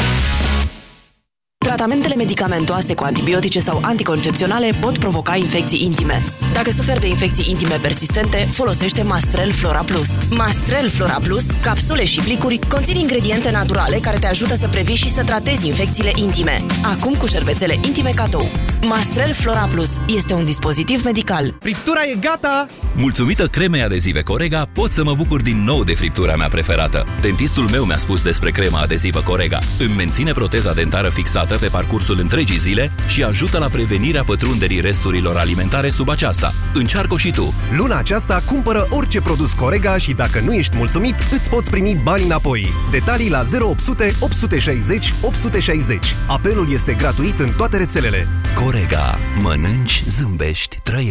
[1.67, 6.23] Tratamentele medicamentoase cu antibiotice sau anticoncepționale pot provoca infecții intime.
[6.53, 10.09] Dacă suferi de infecții intime persistente, folosește Mastrel Flora Plus.
[10.31, 15.11] Mastrel Flora Plus, capsule și plicuri, conțin ingrediente naturale care te ajută să previi și
[15.11, 16.61] să tratezi infecțiile intime.
[16.83, 18.49] Acum cu șervețele intime cadou.
[18.87, 21.57] Mastrel Flora Plus este un dispozitiv medical.
[21.61, 22.67] Friptura e gata!
[22.97, 27.07] Mulțumită cremei adezive Corega, pot să mă bucur din nou de friptura mea preferată.
[27.21, 29.59] Dentistul meu mi-a spus despre crema adezivă Corega.
[29.79, 35.37] Îmi menține proteza dentară fixată pe parcursul întregii zile și ajută la prevenirea pătrunderii resturilor
[35.37, 36.53] alimentare sub aceasta.
[36.75, 37.55] Încearcă și tu!
[37.77, 42.25] Luna aceasta cumpără orice produs Corega și dacă nu ești mulțumit, îți poți primi bani
[42.25, 42.73] înapoi.
[42.91, 46.15] Detalii la 0800 860 860.
[46.27, 48.27] Apelul este gratuit în toate rețelele.
[48.55, 49.19] Corega.
[49.43, 51.09] Mănânci, zâmbești, trăiești.